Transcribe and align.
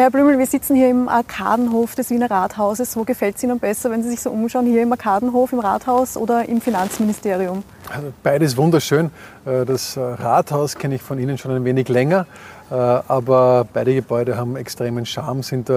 Herr 0.00 0.10
Blümel, 0.10 0.38
wir 0.38 0.46
sitzen 0.46 0.76
hier 0.76 0.88
im 0.88 1.10
Arkadenhof 1.10 1.94
des 1.94 2.08
Wiener 2.08 2.30
Rathauses. 2.30 2.96
Wo 2.96 3.04
gefällt 3.04 3.36
es 3.36 3.42
Ihnen 3.42 3.58
besser, 3.58 3.90
wenn 3.90 4.02
Sie 4.02 4.08
sich 4.08 4.20
so 4.20 4.30
umschauen, 4.30 4.64
hier 4.64 4.82
im 4.82 4.90
Arkadenhof, 4.90 5.52
im 5.52 5.58
Rathaus 5.58 6.16
oder 6.16 6.48
im 6.48 6.62
Finanzministerium? 6.62 7.62
Also 7.94 8.10
beides 8.22 8.56
wunderschön. 8.56 9.10
Äh, 9.44 9.66
das 9.66 9.98
äh, 9.98 10.00
Rathaus 10.00 10.76
kenne 10.76 10.94
ich 10.94 11.02
von 11.02 11.18
Ihnen 11.18 11.36
schon 11.36 11.50
ein 11.50 11.66
wenig 11.66 11.90
länger. 11.90 12.24
Äh, 12.70 12.74
aber 12.76 13.66
beide 13.70 13.94
Gebäude 13.94 14.38
haben 14.38 14.56
extremen 14.56 15.04
Charme, 15.04 15.42
sind 15.42 15.70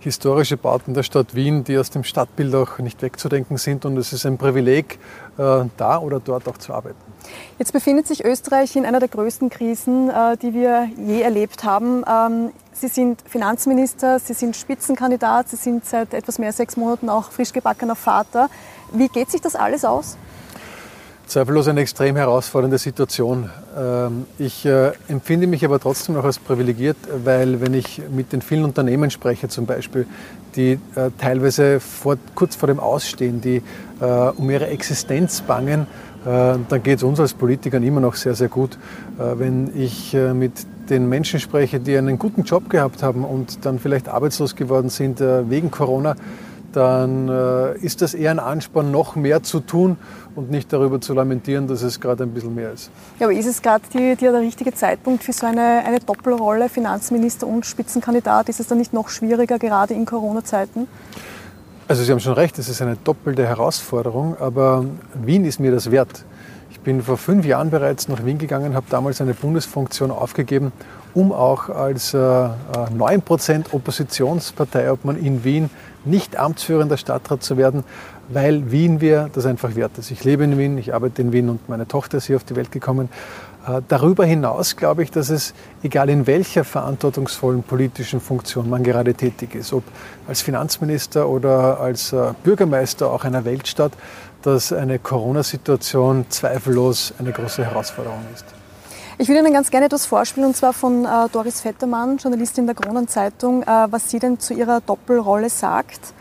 historische 0.00 0.58
Bauten 0.58 0.92
der 0.92 1.02
Stadt 1.02 1.34
Wien, 1.34 1.64
die 1.64 1.78
aus 1.78 1.88
dem 1.88 2.04
Stadtbild 2.04 2.54
auch 2.54 2.80
nicht 2.80 3.00
wegzudenken 3.00 3.56
sind. 3.56 3.86
Und 3.86 3.96
es 3.96 4.12
ist 4.12 4.26
ein 4.26 4.36
Privileg, 4.36 4.98
da 5.38 5.98
oder 5.98 6.20
dort 6.20 6.46
auch 6.48 6.58
zu 6.58 6.74
arbeiten. 6.74 6.98
Jetzt 7.58 7.72
befindet 7.72 8.06
sich 8.06 8.26
Österreich 8.26 8.76
in 8.76 8.84
einer 8.84 9.00
der 9.00 9.08
größten 9.08 9.48
Krisen, 9.48 10.10
die 10.42 10.52
wir 10.52 10.90
je 10.98 11.22
erlebt 11.22 11.64
haben. 11.64 12.04
Sie 12.80 12.88
sind 12.88 13.22
Finanzminister, 13.28 14.18
Sie 14.18 14.32
sind 14.32 14.56
Spitzenkandidat, 14.56 15.50
Sie 15.50 15.56
sind 15.56 15.84
seit 15.84 16.14
etwas 16.14 16.38
mehr 16.38 16.46
als 16.48 16.56
sechs 16.56 16.78
Monaten 16.78 17.10
auch 17.10 17.30
frisch 17.30 17.52
gebackener 17.52 17.94
Vater. 17.94 18.48
Wie 18.90 19.08
geht 19.08 19.30
sich 19.30 19.42
das 19.42 19.54
alles 19.54 19.84
aus? 19.84 20.16
Zweifellos 21.30 21.68
eine 21.68 21.80
extrem 21.80 22.16
herausfordernde 22.16 22.78
Situation. 22.78 23.50
Ähm, 23.78 24.26
ich 24.38 24.66
äh, 24.66 24.92
empfinde 25.08 25.46
mich 25.46 25.64
aber 25.64 25.78
trotzdem 25.78 26.16
noch 26.16 26.24
als 26.24 26.40
privilegiert, 26.40 26.96
weil 27.24 27.60
wenn 27.60 27.72
ich 27.72 28.02
mit 28.10 28.32
den 28.32 28.42
vielen 28.42 28.64
Unternehmen 28.64 29.10
spreche 29.10 29.48
zum 29.48 29.64
Beispiel, 29.64 30.06
die 30.56 30.72
äh, 30.96 31.10
teilweise 31.18 31.78
vor, 31.78 32.16
kurz 32.34 32.56
vor 32.56 32.66
dem 32.66 32.80
Ausstehen, 32.80 33.40
die 33.40 33.62
äh, 34.00 34.04
um 34.04 34.50
ihre 34.50 34.66
Existenz 34.66 35.40
bangen, 35.40 35.86
dann 36.22 36.82
geht 36.82 36.98
es 36.98 37.02
uns 37.02 37.18
als 37.18 37.32
Politikern 37.32 37.82
immer 37.82 38.02
noch 38.02 38.14
sehr, 38.14 38.34
sehr 38.34 38.48
gut. 38.48 38.76
Wenn 39.16 39.70
ich 39.74 40.14
mit 40.34 40.52
den 40.90 41.08
Menschen 41.08 41.40
spreche, 41.40 41.80
die 41.80 41.96
einen 41.96 42.18
guten 42.18 42.42
Job 42.42 42.68
gehabt 42.68 43.02
haben 43.02 43.24
und 43.24 43.64
dann 43.64 43.78
vielleicht 43.78 44.06
arbeitslos 44.10 44.54
geworden 44.54 44.90
sind 44.90 45.20
wegen 45.20 45.70
Corona, 45.70 46.16
dann 46.72 47.28
äh, 47.28 47.78
ist 47.78 48.02
das 48.02 48.14
eher 48.14 48.30
ein 48.30 48.38
Ansporn, 48.38 48.90
noch 48.90 49.16
mehr 49.16 49.42
zu 49.42 49.60
tun 49.60 49.96
und 50.34 50.50
nicht 50.50 50.72
darüber 50.72 51.00
zu 51.00 51.14
lamentieren, 51.14 51.66
dass 51.66 51.82
es 51.82 52.00
gerade 52.00 52.24
ein 52.24 52.30
bisschen 52.30 52.54
mehr 52.54 52.72
ist. 52.72 52.90
Ja, 53.18 53.26
aber 53.26 53.36
ist 53.36 53.46
es 53.46 53.60
gerade 53.60 53.82
der 53.92 54.40
richtige 54.40 54.72
Zeitpunkt 54.72 55.24
für 55.24 55.32
so 55.32 55.46
eine, 55.46 55.84
eine 55.84 56.00
Doppelrolle, 56.00 56.68
Finanzminister 56.68 57.46
und 57.46 57.66
Spitzenkandidat? 57.66 58.48
Ist 58.48 58.60
es 58.60 58.68
dann 58.68 58.78
nicht 58.78 58.92
noch 58.92 59.08
schwieriger, 59.08 59.58
gerade 59.58 59.94
in 59.94 60.06
Corona-Zeiten? 60.06 60.86
Also 61.88 62.04
Sie 62.04 62.12
haben 62.12 62.20
schon 62.20 62.34
recht, 62.34 62.56
es 62.58 62.68
ist 62.68 62.80
eine 62.82 62.96
doppelte 62.96 63.44
Herausforderung, 63.44 64.36
aber 64.38 64.84
Wien 65.14 65.44
ist 65.44 65.58
mir 65.58 65.72
das 65.72 65.90
wert. 65.90 66.24
Ich 66.70 66.78
bin 66.78 67.02
vor 67.02 67.16
fünf 67.16 67.44
Jahren 67.44 67.70
bereits 67.70 68.06
nach 68.06 68.24
Wien 68.24 68.38
gegangen, 68.38 68.74
habe 68.74 68.86
damals 68.88 69.20
eine 69.20 69.34
Bundesfunktion 69.34 70.12
aufgegeben, 70.12 70.72
um 71.14 71.32
auch 71.32 71.68
als 71.68 72.14
äh, 72.14 72.16
9% 72.16 73.72
Oppositionspartei, 73.72 74.92
ob 74.92 75.04
man 75.04 75.16
in 75.16 75.42
Wien 75.42 75.68
nicht 76.04 76.36
amtsführender 76.36 76.96
Stadtrat 76.96 77.42
zu 77.42 77.56
werden, 77.56 77.84
weil 78.28 78.70
Wien 78.70 78.98
mir 78.98 79.28
das 79.32 79.46
einfach 79.46 79.74
wert 79.74 79.98
ist. 79.98 80.10
Ich 80.10 80.24
lebe 80.24 80.44
in 80.44 80.58
Wien, 80.58 80.78
ich 80.78 80.94
arbeite 80.94 81.22
in 81.22 81.32
Wien 81.32 81.48
und 81.48 81.68
meine 81.68 81.86
Tochter 81.86 82.18
ist 82.18 82.26
hier 82.26 82.36
auf 82.36 82.44
die 82.44 82.56
Welt 82.56 82.72
gekommen. 82.72 83.08
Äh, 83.66 83.82
darüber 83.88 84.24
hinaus 84.24 84.76
glaube 84.76 85.02
ich, 85.02 85.10
dass 85.10 85.30
es, 85.30 85.52
egal 85.82 86.08
in 86.08 86.26
welcher 86.26 86.64
verantwortungsvollen 86.64 87.62
politischen 87.62 88.20
Funktion 88.20 88.70
man 88.70 88.82
gerade 88.82 89.14
tätig 89.14 89.54
ist, 89.54 89.72
ob 89.72 89.82
als 90.26 90.42
Finanzminister 90.42 91.28
oder 91.28 91.80
als 91.80 92.12
äh, 92.12 92.32
Bürgermeister 92.42 93.10
auch 93.10 93.24
einer 93.24 93.44
Weltstadt, 93.44 93.92
dass 94.42 94.72
eine 94.72 94.98
Corona-Situation 94.98 96.26
zweifellos 96.30 97.12
eine 97.18 97.32
große 97.32 97.64
Herausforderung 97.64 98.24
ist. 98.34 98.59
Ich 99.20 99.28
würde 99.28 99.40
Ihnen 99.40 99.52
ganz 99.52 99.70
gerne 99.70 99.84
etwas 99.84 100.06
vorspielen, 100.06 100.48
und 100.48 100.56
zwar 100.56 100.72
von 100.72 101.04
äh, 101.04 101.28
Doris 101.30 101.60
Vettermann, 101.60 102.16
Journalistin 102.16 102.64
der 102.64 102.74
Kronenzeitung, 102.74 103.62
äh, 103.64 103.66
was 103.90 104.10
sie 104.10 104.18
denn 104.18 104.40
zu 104.40 104.54
ihrer 104.54 104.80
Doppelrolle 104.80 105.50
sagt. 105.50 106.14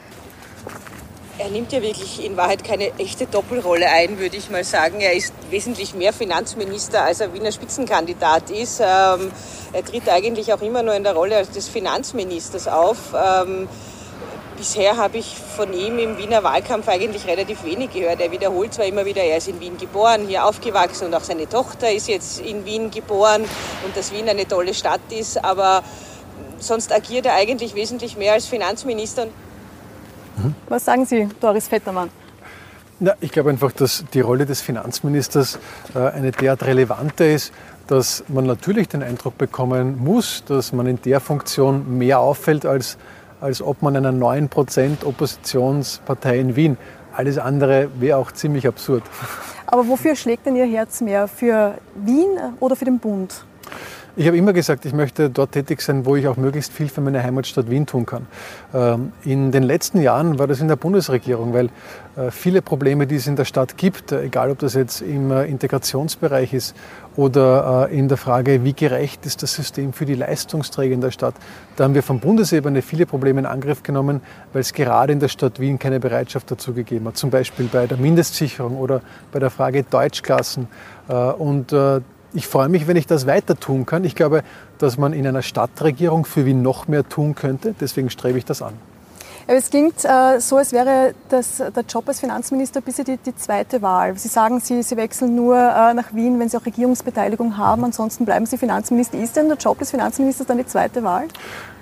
Er 1.37 1.47
nimmt 1.49 1.71
ja 1.71 1.81
wirklich 1.81 2.25
in 2.25 2.35
Wahrheit 2.35 2.65
keine 2.65 2.91
echte 2.97 3.25
Doppelrolle 3.25 3.87
ein, 3.87 4.19
würde 4.19 4.35
ich 4.35 4.49
mal 4.49 4.65
sagen. 4.65 4.99
Er 4.99 5.13
ist 5.13 5.33
wesentlich 5.49 5.95
mehr 5.95 6.11
Finanzminister, 6.11 7.03
als 7.03 7.21
er 7.21 7.33
Wiener 7.33 7.53
Spitzenkandidat 7.53 8.49
ist. 8.49 8.81
Ähm, 8.81 9.31
er 9.71 9.85
tritt 9.85 10.09
eigentlich 10.09 10.51
auch 10.51 10.61
immer 10.61 10.83
nur 10.83 10.93
in 10.93 11.03
der 11.03 11.13
Rolle 11.13 11.45
des 11.45 11.69
Finanzministers 11.69 12.67
auf. 12.67 13.13
Ähm, 13.15 13.69
bisher 14.59 14.97
habe 14.97 15.17
ich 15.17 15.35
von 15.55 15.73
ihm 15.73 15.97
im 15.97 16.17
Wiener 16.17 16.43
Wahlkampf 16.43 16.89
eigentlich 16.89 17.25
relativ 17.25 17.63
wenig 17.63 17.91
gehört. 17.91 18.19
Er 18.19 18.29
wiederholt 18.31 18.73
zwar 18.73 18.85
immer 18.85 19.05
wieder, 19.05 19.23
er 19.23 19.37
ist 19.37 19.47
in 19.47 19.59
Wien 19.61 19.77
geboren, 19.77 20.27
hier 20.27 20.45
aufgewachsen 20.45 21.07
und 21.07 21.15
auch 21.15 21.23
seine 21.23 21.47
Tochter 21.47 21.91
ist 21.91 22.09
jetzt 22.09 22.41
in 22.41 22.65
Wien 22.65 22.91
geboren 22.91 23.43
und 23.85 23.95
dass 23.95 24.11
Wien 24.11 24.27
eine 24.27 24.45
tolle 24.45 24.73
Stadt 24.73 24.99
ist, 25.09 25.43
aber 25.43 25.81
sonst 26.59 26.91
agiert 26.91 27.25
er 27.25 27.35
eigentlich 27.35 27.73
wesentlich 27.73 28.17
mehr 28.17 28.33
als 28.33 28.47
Finanzminister. 28.47 29.27
Was 30.67 30.83
sagen 30.83 31.05
Sie, 31.05 31.29
Doris 31.39 31.69
Vettermann? 31.69 32.09
Na, 32.99 33.13
ich 33.21 33.31
glaube 33.31 33.49
einfach, 33.51 33.71
dass 33.71 34.03
die 34.13 34.19
Rolle 34.19 34.45
des 34.45 34.59
Finanzministers 34.59 35.57
äh, 35.95 35.99
eine 35.99 36.31
derart 36.31 36.63
relevante 36.63 37.23
ist, 37.23 37.53
dass 37.87 38.25
man 38.27 38.45
natürlich 38.45 38.89
den 38.89 39.03
Eindruck 39.03 39.37
bekommen 39.37 40.03
muss, 40.03 40.43
dass 40.45 40.73
man 40.73 40.85
in 40.85 41.01
der 41.01 41.21
Funktion 41.21 41.97
mehr 41.97 42.19
auffällt 42.19 42.65
als 42.65 42.97
als 43.41 43.61
ob 43.61 43.81
man 43.81 43.95
einer 43.95 44.11
9% 44.11 45.05
Oppositionspartei 45.05 46.39
in 46.39 46.55
Wien. 46.55 46.77
Alles 47.13 47.37
andere 47.37 47.89
wäre 47.99 48.17
auch 48.17 48.31
ziemlich 48.31 48.67
absurd. 48.67 49.03
Aber 49.65 49.87
wofür 49.87 50.15
schlägt 50.15 50.45
denn 50.45 50.55
Ihr 50.55 50.65
Herz 50.65 51.01
mehr? 51.01 51.27
Für 51.27 51.75
Wien 51.95 52.29
oder 52.59 52.75
für 52.75 52.85
den 52.85 52.99
Bund? 52.99 53.43
Ich 54.15 54.27
habe 54.27 54.35
immer 54.35 54.51
gesagt, 54.51 54.85
ich 54.85 54.93
möchte 54.93 55.29
dort 55.29 55.53
tätig 55.53 55.81
sein, 55.81 56.05
wo 56.05 56.15
ich 56.15 56.27
auch 56.27 56.35
möglichst 56.35 56.73
viel 56.73 56.89
für 56.89 56.99
meine 56.99 57.23
Heimatstadt 57.23 57.69
Wien 57.69 57.85
tun 57.85 58.05
kann. 58.05 58.27
Ähm, 58.73 59.13
in 59.23 59.51
den 59.51 59.63
letzten 59.63 60.01
Jahren 60.01 60.39
war 60.39 60.47
das 60.47 60.59
in 60.59 60.67
der 60.67 60.75
Bundesregierung, 60.75 61.53
weil 61.53 61.69
äh, 62.17 62.31
viele 62.31 62.61
Probleme, 62.61 63.07
die 63.07 63.15
es 63.15 63.27
in 63.27 63.35
der 63.37 63.45
Stadt 63.45 63.77
gibt, 63.77 64.11
äh, 64.11 64.23
egal 64.23 64.51
ob 64.51 64.59
das 64.59 64.73
jetzt 64.73 65.01
im 65.01 65.31
äh, 65.31 65.45
Integrationsbereich 65.45 66.53
ist 66.53 66.75
oder 67.19 67.89
in 67.89 68.07
der 68.07 68.15
Frage, 68.15 68.63
wie 68.63 68.71
gerecht 68.71 69.25
ist 69.25 69.43
das 69.43 69.53
System 69.53 69.91
für 69.91 70.05
die 70.05 70.15
Leistungsträger 70.15 70.93
in 70.93 71.01
der 71.01 71.11
Stadt, 71.11 71.35
da 71.75 71.83
haben 71.83 71.93
wir 71.93 72.01
von 72.01 72.21
Bundesebene 72.21 72.81
viele 72.81 73.05
Probleme 73.05 73.41
in 73.41 73.45
Angriff 73.45 73.83
genommen, 73.83 74.21
weil 74.53 74.61
es 74.61 74.71
gerade 74.71 75.11
in 75.11 75.19
der 75.19 75.27
Stadt 75.27 75.59
Wien 75.59 75.79
keine 75.79 75.99
Bereitschaft 75.99 76.49
dazu 76.49 76.73
gegeben 76.73 77.07
hat. 77.07 77.17
Zum 77.17 77.29
Beispiel 77.29 77.67
bei 77.69 77.87
der 77.87 77.97
Mindestsicherung 77.97 78.77
oder 78.77 79.01
bei 79.33 79.39
der 79.39 79.49
Frage 79.49 79.83
Deutschklassen. 79.83 80.67
Und 81.37 81.75
ich 82.33 82.47
freue 82.47 82.69
mich, 82.69 82.87
wenn 82.87 82.95
ich 82.95 83.05
das 83.05 83.27
weiter 83.27 83.59
tun 83.59 83.85
kann. 83.85 84.05
Ich 84.05 84.15
glaube, 84.15 84.43
dass 84.77 84.97
man 84.97 85.11
in 85.11 85.27
einer 85.27 85.41
Stadtregierung 85.41 86.23
für 86.23 86.45
Wien 86.45 86.61
noch 86.61 86.87
mehr 86.87 87.07
tun 87.09 87.35
könnte. 87.35 87.75
Deswegen 87.81 88.09
strebe 88.09 88.37
ich 88.37 88.45
das 88.45 88.61
an. 88.61 88.75
Es 89.51 89.71
klingt 89.71 90.05
äh, 90.05 90.39
so, 90.39 90.57
als 90.57 90.73
wäre 90.73 91.15
das, 91.29 91.57
der 91.57 91.83
Job 91.89 92.07
als 92.07 92.19
Finanzminister 92.19 92.81
bisher 92.81 93.03
die, 93.03 93.17
die 93.17 93.35
zweite 93.35 93.81
Wahl. 93.81 94.15
Sie 94.15 94.27
sagen, 94.27 94.59
Sie, 94.59 94.83
Sie 94.83 94.95
wechseln 94.95 95.33
nur 95.33 95.57
äh, 95.57 95.95
nach 95.95 96.13
Wien, 96.13 96.39
wenn 96.39 96.49
Sie 96.49 96.55
auch 96.55 96.67
Regierungsbeteiligung 96.67 97.57
haben. 97.57 97.83
Ansonsten 97.83 98.25
bleiben 98.25 98.45
Sie 98.45 98.59
Finanzminister. 98.59 99.17
Ist 99.17 99.35
denn 99.37 99.47
der 99.47 99.57
Job 99.57 99.79
des 99.79 99.89
Finanzministers 99.89 100.45
dann 100.45 100.59
die 100.59 100.67
zweite 100.67 101.01
Wahl? 101.01 101.29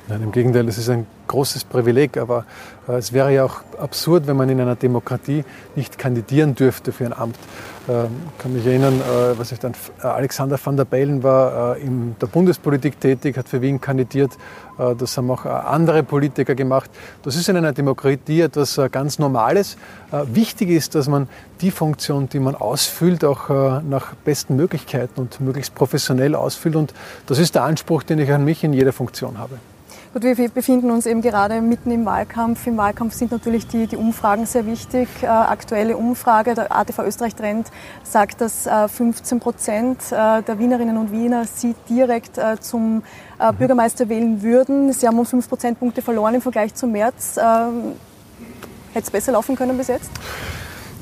Nein, 0.07 0.23
im 0.23 0.31
Gegenteil, 0.31 0.65
es 0.69 0.77
ist 0.77 0.89
ein 0.89 1.05
großes 1.27 1.65
Privileg, 1.65 2.15
aber 2.15 2.45
äh, 2.87 2.93
es 2.93 3.11
wäre 3.11 3.33
ja 3.33 3.43
auch 3.43 3.59
absurd, 3.77 4.27
wenn 4.27 4.37
man 4.37 4.47
in 4.47 4.61
einer 4.61 4.77
Demokratie 4.77 5.43
nicht 5.75 5.97
kandidieren 5.97 6.55
dürfte 6.55 6.93
für 6.93 7.05
ein 7.05 7.11
Amt. 7.11 7.35
Ähm, 7.87 8.09
ich 8.31 8.43
kann 8.43 8.53
mich 8.53 8.65
erinnern, 8.65 8.99
äh, 8.99 9.37
was 9.37 9.51
ich 9.51 9.59
dann, 9.59 9.73
äh, 10.03 10.07
Alexander 10.07 10.59
van 10.63 10.75
der 10.77 10.85
Bellen 10.85 11.23
war 11.23 11.77
äh, 11.77 11.81
in 11.81 12.15
der 12.19 12.27
Bundespolitik 12.27 12.99
tätig, 12.99 13.37
hat 13.37 13.47
für 13.47 13.61
Wien 13.61 13.79
kandidiert. 13.81 14.31
Das 14.99 15.17
haben 15.17 15.31
auch 15.31 15.43
andere 15.43 16.03
Politiker 16.03 16.53
gemacht. 16.53 16.91
Das 17.23 17.35
ist 17.35 17.49
in 17.49 17.57
einer 17.57 17.73
Demokratie 17.73 18.41
etwas 18.41 18.79
ganz 18.91 19.17
Normales. 19.17 19.75
Wichtig 20.31 20.69
ist, 20.69 20.93
dass 20.93 21.07
man 21.07 21.27
die 21.61 21.71
Funktion, 21.71 22.29
die 22.29 22.37
man 22.37 22.53
ausfüllt, 22.53 23.25
auch 23.25 23.49
nach 23.49 24.13
besten 24.23 24.55
Möglichkeiten 24.55 25.19
und 25.19 25.41
möglichst 25.41 25.73
professionell 25.73 26.35
ausfüllt. 26.35 26.75
Und 26.75 26.93
das 27.25 27.39
ist 27.39 27.55
der 27.55 27.63
Anspruch, 27.63 28.03
den 28.03 28.19
ich 28.19 28.31
an 28.31 28.45
mich 28.45 28.63
in 28.63 28.71
jeder 28.71 28.93
Funktion 28.93 29.39
habe. 29.39 29.57
Gut, 30.19 30.35
wir 30.35 30.49
befinden 30.49 30.89
uns 30.89 31.05
eben 31.05 31.21
gerade 31.21 31.61
mitten 31.61 31.91
im 31.91 32.03
Wahlkampf. 32.03 32.65
Im 32.65 32.75
Wahlkampf 32.75 33.13
sind 33.13 33.31
natürlich 33.31 33.67
die, 33.67 33.85
die 33.85 33.97
Umfragen 33.97 34.47
sehr 34.47 34.65
wichtig. 34.65 35.07
Äh, 35.21 35.27
aktuelle 35.27 35.95
Umfrage, 35.95 36.55
der 36.55 36.75
ATV 36.75 37.03
Österreich 37.03 37.35
Trend 37.35 37.67
sagt, 38.03 38.41
dass 38.41 38.65
äh, 38.65 38.87
15 38.87 39.39
Prozent 39.39 39.99
äh, 40.09 40.41
der 40.41 40.57
Wienerinnen 40.57 40.97
und 40.97 41.11
Wiener 41.11 41.45
sie 41.45 41.75
direkt 41.87 42.39
äh, 42.39 42.59
zum 42.59 43.03
äh, 43.37 43.53
Bürgermeister 43.53 44.09
wählen 44.09 44.41
würden. 44.41 44.91
Sie 44.91 45.05
haben 45.05 45.19
um 45.19 45.25
5 45.27 45.47
Prozentpunkte 45.47 46.01
verloren 46.01 46.33
im 46.33 46.41
Vergleich 46.41 46.73
zum 46.73 46.93
März. 46.93 47.37
Ähm, 47.37 47.93
hätte 48.93 49.05
es 49.05 49.11
besser 49.11 49.33
laufen 49.33 49.55
können 49.55 49.77
bis 49.77 49.87
jetzt? 49.87 50.09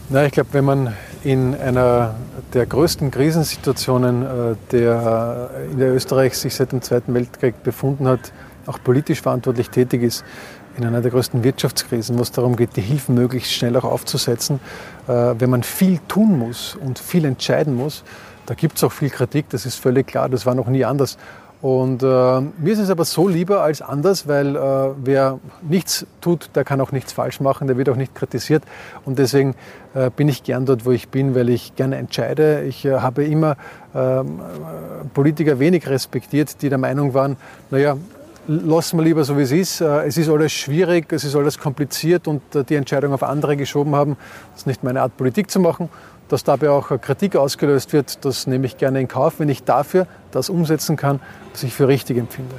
Na, 0.10 0.26
ich 0.26 0.34
glaube, 0.34 0.50
wenn 0.52 0.66
man 0.66 0.94
in 1.24 1.56
einer 1.56 2.16
der 2.54 2.66
größten 2.66 3.12
Krisensituationen, 3.12 4.24
äh, 4.24 4.56
der 4.74 5.52
in 5.72 5.80
der 5.80 5.94
Österreich 5.94 6.38
sich 6.38 6.54
seit 6.54 6.74
dem 6.74 6.82
Zweiten 6.82 7.14
Weltkrieg 7.14 7.64
befunden 7.64 8.10
hat, 8.10 8.34
auch 8.68 8.80
politisch 8.84 9.22
verantwortlich 9.22 9.70
tätig 9.70 10.04
ist, 10.04 10.24
in 10.78 10.86
einer 10.86 11.02
der 11.02 11.12
größten 11.12 11.44
Wirtschaftskrisen, 11.44 12.18
wo 12.18 12.22
es 12.22 12.32
darum 12.32 12.56
geht, 12.56 12.76
die 12.76 12.82
Hilfen 12.82 13.16
möglichst 13.16 13.54
schnell 13.54 13.76
auch 13.78 13.86
aufzusetzen. 13.86 14.60
Äh, 15.08 15.36
wenn 15.38 15.50
man 15.50 15.64
viel 15.64 16.00
tun 16.08 16.38
muss 16.38 16.76
und 16.76 17.00
viel 17.00 17.26
entscheiden 17.26 17.76
muss, 17.76 18.04
da 18.46 18.54
gibt 18.54 18.78
es 18.78 18.84
auch 18.84 18.92
viel 18.92 19.10
Kritik, 19.10 19.50
das 19.50 19.66
ist 19.66 19.76
völlig 19.76 20.08
klar, 20.08 20.30
das 20.30 20.46
war 20.46 20.54
noch 20.54 20.68
nie 20.68 20.86
anders. 20.86 21.18
Und 21.62 22.04
äh, 22.04 22.06
mir 22.06 22.74
ist 22.74 22.80
es 22.80 22.92
aber 22.92 23.06
so 23.06 23.28
lieber 23.28 23.64
als 23.64 23.82
anders, 23.82 24.28
weil 24.28 24.56
äh, 24.56 24.60
wer 24.98 25.40
nichts 25.68 26.06
tut, 26.22 26.52
der 26.54 26.64
kann 26.64 26.80
auch 26.80 26.92
nichts 26.92 27.14
falsch 27.14 27.40
machen, 27.40 27.68
der 27.68 27.76
wird 27.76 27.90
auch 27.90 27.96
nicht 27.96 28.14
kritisiert. 28.14 28.62
Und 29.04 29.18
deswegen 29.18 29.56
äh, 29.96 30.12
bin 30.16 30.28
ich 30.28 30.44
gern 30.44 30.68
dort, 30.68 30.86
wo 30.86 30.92
ich 30.92 31.10
bin, 31.10 31.34
weil 31.34 31.50
ich 31.50 31.76
gerne 31.76 31.96
entscheide. 31.96 32.62
Ich 32.64 32.86
äh, 32.86 33.00
habe 33.00 33.24
immer 33.26 33.58
ähm, 33.96 34.42
Politiker 35.16 35.58
wenig 35.58 35.88
respektiert, 35.88 36.62
die 36.62 36.70
der 36.70 36.78
Meinung 36.78 37.16
waren, 37.16 37.38
naja, 37.72 37.98
lassen 38.48 38.98
wir 38.98 39.04
lieber 39.04 39.24
so, 39.24 39.38
wie 39.38 39.44
es 39.44 39.52
ist. 39.52 39.82
Äh, 39.82 40.08
es 40.08 40.18
ist 40.18 40.30
alles 40.30 40.52
schwierig, 40.52 41.12
es 41.12 41.24
ist 41.24 41.36
alles 41.36 41.58
kompliziert 41.58 42.28
und 42.28 42.42
äh, 42.56 42.64
die 42.64 42.76
Entscheidung 42.76 43.14
auf 43.14 43.24
andere 43.24 43.58
geschoben 43.58 43.96
haben. 43.96 44.18
Das 44.52 44.62
ist 44.62 44.68
nicht 44.68 44.84
meine 44.84 45.02
Art, 45.02 45.16
Politik 45.18 45.50
zu 45.50 45.60
machen. 45.60 45.90
Dass 46.28 46.44
dabei 46.44 46.72
auch 46.72 46.90
Kritik 47.02 47.36
ausgelöst 47.36 47.94
wird, 47.94 48.26
das 48.26 48.48
nehme 48.48 48.66
ich 48.66 48.78
gerne 48.78 49.00
in 49.00 49.08
Kauf, 49.08 49.40
wenn 49.40 49.50
ich 49.50 49.64
dafür 49.64 50.08
das 50.32 50.50
umsetzen 50.50 50.96
kann, 50.98 51.20
was 51.52 51.62
ich 51.62 51.74
für 51.74 51.88
richtig 51.88 52.18
empfinde. 52.18 52.56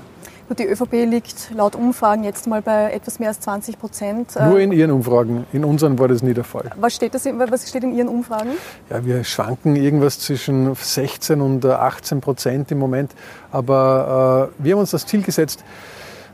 Gut, 0.48 0.60
die 0.60 0.66
ÖVP 0.66 0.92
liegt 1.10 1.50
laut 1.54 1.74
Umfragen 1.74 2.22
jetzt 2.22 2.46
mal 2.46 2.62
bei 2.62 2.92
etwas 2.92 3.18
mehr 3.18 3.30
als 3.30 3.40
20 3.40 3.80
Prozent. 3.80 4.36
Nur 4.36 4.60
in 4.60 4.70
Ihren 4.70 4.92
Umfragen. 4.92 5.44
In 5.52 5.64
unseren 5.64 5.98
war 5.98 6.06
das 6.06 6.22
nie 6.22 6.34
der 6.34 6.44
Fall. 6.44 6.70
Was 6.76 6.94
steht, 6.94 7.14
das, 7.14 7.24
was 7.24 7.68
steht 7.68 7.82
in 7.82 7.92
Ihren 7.92 8.06
Umfragen? 8.06 8.50
Ja, 8.88 9.04
wir 9.04 9.24
schwanken 9.24 9.74
irgendwas 9.74 10.20
zwischen 10.20 10.72
16 10.72 11.40
und 11.40 11.66
18 11.66 12.20
Prozent 12.20 12.70
im 12.70 12.78
Moment. 12.78 13.12
Aber 13.50 14.52
äh, 14.60 14.64
wir 14.64 14.74
haben 14.74 14.80
uns 14.80 14.92
das 14.92 15.04
Ziel 15.04 15.22
gesetzt. 15.22 15.64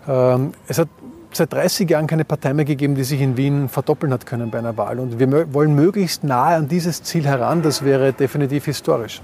Äh, 0.06 0.36
es 0.68 0.78
hat 0.78 0.88
seit 1.32 1.50
30 1.50 1.88
Jahren 1.88 2.06
keine 2.06 2.26
Partei 2.26 2.52
mehr 2.52 2.66
gegeben, 2.66 2.94
die 2.94 3.04
sich 3.04 3.22
in 3.22 3.38
Wien 3.38 3.70
verdoppeln 3.70 4.12
hat 4.12 4.26
können 4.26 4.50
bei 4.50 4.58
einer 4.58 4.76
Wahl. 4.76 4.98
Und 4.98 5.18
wir 5.18 5.54
wollen 5.54 5.74
möglichst 5.74 6.22
nahe 6.22 6.56
an 6.56 6.68
dieses 6.68 7.02
Ziel 7.02 7.24
heran. 7.24 7.62
Das 7.62 7.82
wäre 7.82 8.12
definitiv 8.12 8.66
historisch. 8.66 9.22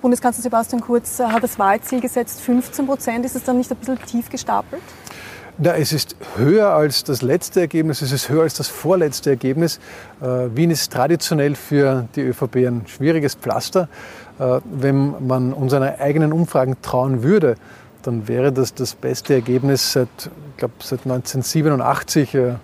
Bundeskanzler 0.00 0.42
Sebastian 0.42 0.80
Kurz 0.80 1.18
hat 1.18 1.42
das 1.42 1.58
Wahlziel 1.58 2.00
gesetzt, 2.00 2.40
15 2.40 2.86
Prozent. 2.86 3.24
Ist 3.24 3.36
es 3.36 3.44
dann 3.44 3.58
nicht 3.58 3.70
ein 3.70 3.76
bisschen 3.76 3.98
tief 4.04 4.30
gestapelt? 4.30 4.82
Na, 5.58 5.76
es 5.76 5.92
ist 5.92 6.16
höher 6.36 6.70
als 6.70 7.04
das 7.04 7.20
letzte 7.20 7.60
Ergebnis, 7.60 8.00
es 8.00 8.12
ist 8.12 8.30
höher 8.30 8.44
als 8.44 8.54
das 8.54 8.68
vorletzte 8.68 9.28
Ergebnis. 9.28 9.78
Äh, 10.22 10.48
Wien 10.54 10.70
ist 10.70 10.90
traditionell 10.90 11.54
für 11.54 12.08
die 12.16 12.22
ÖVP 12.22 12.56
ein 12.66 12.84
schwieriges 12.86 13.34
Pflaster. 13.34 13.88
Äh, 14.38 14.60
wenn 14.64 15.26
man 15.26 15.52
unseren 15.52 15.82
eigenen 15.82 16.32
Umfragen 16.32 16.76
trauen 16.80 17.22
würde, 17.22 17.56
dann 18.02 18.26
wäre 18.26 18.52
das 18.52 18.72
das 18.72 18.94
beste 18.94 19.34
Ergebnis 19.34 19.92
seit, 19.92 20.08
ich 20.18 20.56
glaube, 20.56 20.74
seit 20.78 21.00
1987. 21.00 22.34
Äh, 22.34 22.54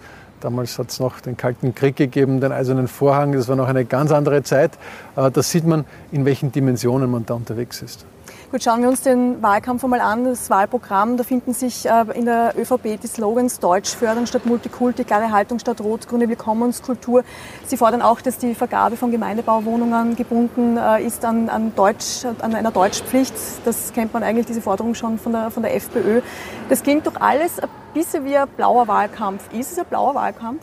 Damals 0.46 0.78
hat 0.78 0.90
es 0.90 1.00
noch 1.00 1.18
den 1.18 1.36
Kalten 1.36 1.74
Krieg 1.74 1.96
gegeben, 1.96 2.40
den 2.40 2.52
Eisernen 2.52 2.86
Vorhang. 2.86 3.32
Das 3.32 3.48
war 3.48 3.56
noch 3.56 3.66
eine 3.66 3.84
ganz 3.84 4.12
andere 4.12 4.44
Zeit. 4.44 4.70
Äh, 5.16 5.28
da 5.28 5.42
sieht 5.42 5.66
man, 5.66 5.84
in 6.12 6.24
welchen 6.24 6.52
Dimensionen 6.52 7.10
man 7.10 7.26
da 7.26 7.34
unterwegs 7.34 7.82
ist. 7.82 8.06
Gut, 8.52 8.62
schauen 8.62 8.80
wir 8.80 8.88
uns 8.88 9.00
den 9.00 9.42
Wahlkampf 9.42 9.82
einmal 9.82 10.00
an, 10.00 10.24
das 10.24 10.48
Wahlprogramm. 10.48 11.16
Da 11.16 11.24
finden 11.24 11.52
sich 11.52 11.86
äh, 11.86 12.04
in 12.14 12.26
der 12.26 12.54
ÖVP 12.56 13.00
die 13.02 13.08
Slogans 13.08 13.58
Deutsch 13.58 13.96
fördern 13.96 14.28
statt 14.28 14.46
Multikulti, 14.46 15.02
klare 15.02 15.32
Haltung 15.32 15.58
statt 15.58 15.80
Rot-Grüne 15.80 16.28
Willkommenskultur. 16.28 17.24
Sie 17.66 17.76
fordern 17.76 18.02
auch, 18.02 18.20
dass 18.20 18.38
die 18.38 18.54
Vergabe 18.54 18.96
von 18.96 19.10
Gemeindebauwohnungen 19.10 20.14
gebunden 20.14 20.76
äh, 20.76 21.02
ist 21.02 21.24
an, 21.24 21.48
an, 21.48 21.72
Deutsch, 21.74 22.24
an 22.24 22.54
einer 22.54 22.70
Deutschpflicht. 22.70 23.34
Das 23.64 23.92
kennt 23.92 24.14
man 24.14 24.22
eigentlich, 24.22 24.46
diese 24.46 24.60
Forderung 24.60 24.94
schon 24.94 25.18
von 25.18 25.32
der, 25.32 25.50
von 25.50 25.64
der 25.64 25.74
FPÖ. 25.74 26.20
Das 26.68 26.84
klingt 26.84 27.08
doch 27.08 27.20
alles 27.20 27.58
ein 27.58 27.68
bisschen 27.96 28.26
wie 28.26 28.36
ein 28.36 28.46
blauer 28.56 28.86
Wahlkampf. 28.88 29.50
Ist 29.54 29.72
es 29.72 29.78
ein 29.78 29.86
blauer 29.86 30.14
Wahlkampf? 30.14 30.62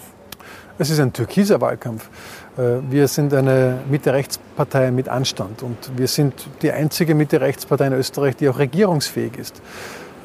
Es 0.78 0.92
ist 0.92 1.00
ein 1.00 1.12
türkiser 1.14 1.60
Wahlkampf. 1.62 2.08
Äh, 2.58 2.78
wir 2.92 3.08
sind 3.08 3.34
eine 3.34 3.80
Mitte-Rechts-Partei 3.90 4.92
mit 4.92 5.10
Anstand 5.10 5.64
und 5.64 5.98
wir 5.98 6.08
sind 6.08 6.34
die 6.62 6.72
einzige 6.72 7.16
Mitte-Rechts-Partei 7.16 7.88
in 7.88 7.94
Österreich, 7.94 8.36
die 8.36 8.50
auch 8.50 8.60
regierungsfähig 8.60 9.38
ist. 9.38 9.62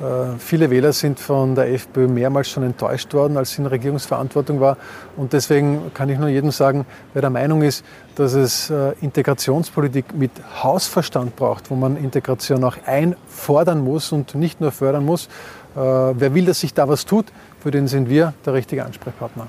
Äh, 0.00 0.38
viele 0.38 0.70
Wähler 0.70 0.92
sind 0.92 1.18
von 1.18 1.54
der 1.54 1.72
FPÖ 1.72 2.06
mehrmals 2.06 2.50
schon 2.50 2.62
enttäuscht 2.62 3.12
worden, 3.14 3.36
als 3.36 3.52
sie 3.52 3.62
in 3.62 3.66
Regierungsverantwortung 3.66 4.60
war. 4.60 4.76
Und 5.16 5.32
deswegen 5.32 5.92
kann 5.94 6.08
ich 6.08 6.18
nur 6.18 6.28
jedem 6.28 6.50
sagen, 6.50 6.86
wer 7.14 7.22
der 7.22 7.30
Meinung 7.30 7.62
ist, 7.62 7.84
dass 8.14 8.34
es 8.34 8.70
äh, 8.70 8.92
Integrationspolitik 9.00 10.14
mit 10.14 10.30
Hausverstand 10.62 11.36
braucht, 11.36 11.70
wo 11.70 11.74
man 11.74 11.96
Integration 11.96 12.62
auch 12.64 12.76
einfordern 12.86 13.82
muss 13.82 14.12
und 14.12 14.34
nicht 14.34 14.60
nur 14.60 14.72
fördern 14.72 15.04
muss, 15.04 15.28
wer 15.74 16.34
will, 16.34 16.46
dass 16.46 16.60
sich 16.60 16.74
da 16.74 16.88
was 16.88 17.04
tut, 17.06 17.26
für 17.60 17.70
den 17.70 17.88
sind 17.88 18.08
wir 18.08 18.34
der 18.44 18.54
richtige 18.54 18.84
Ansprechpartner. 18.84 19.46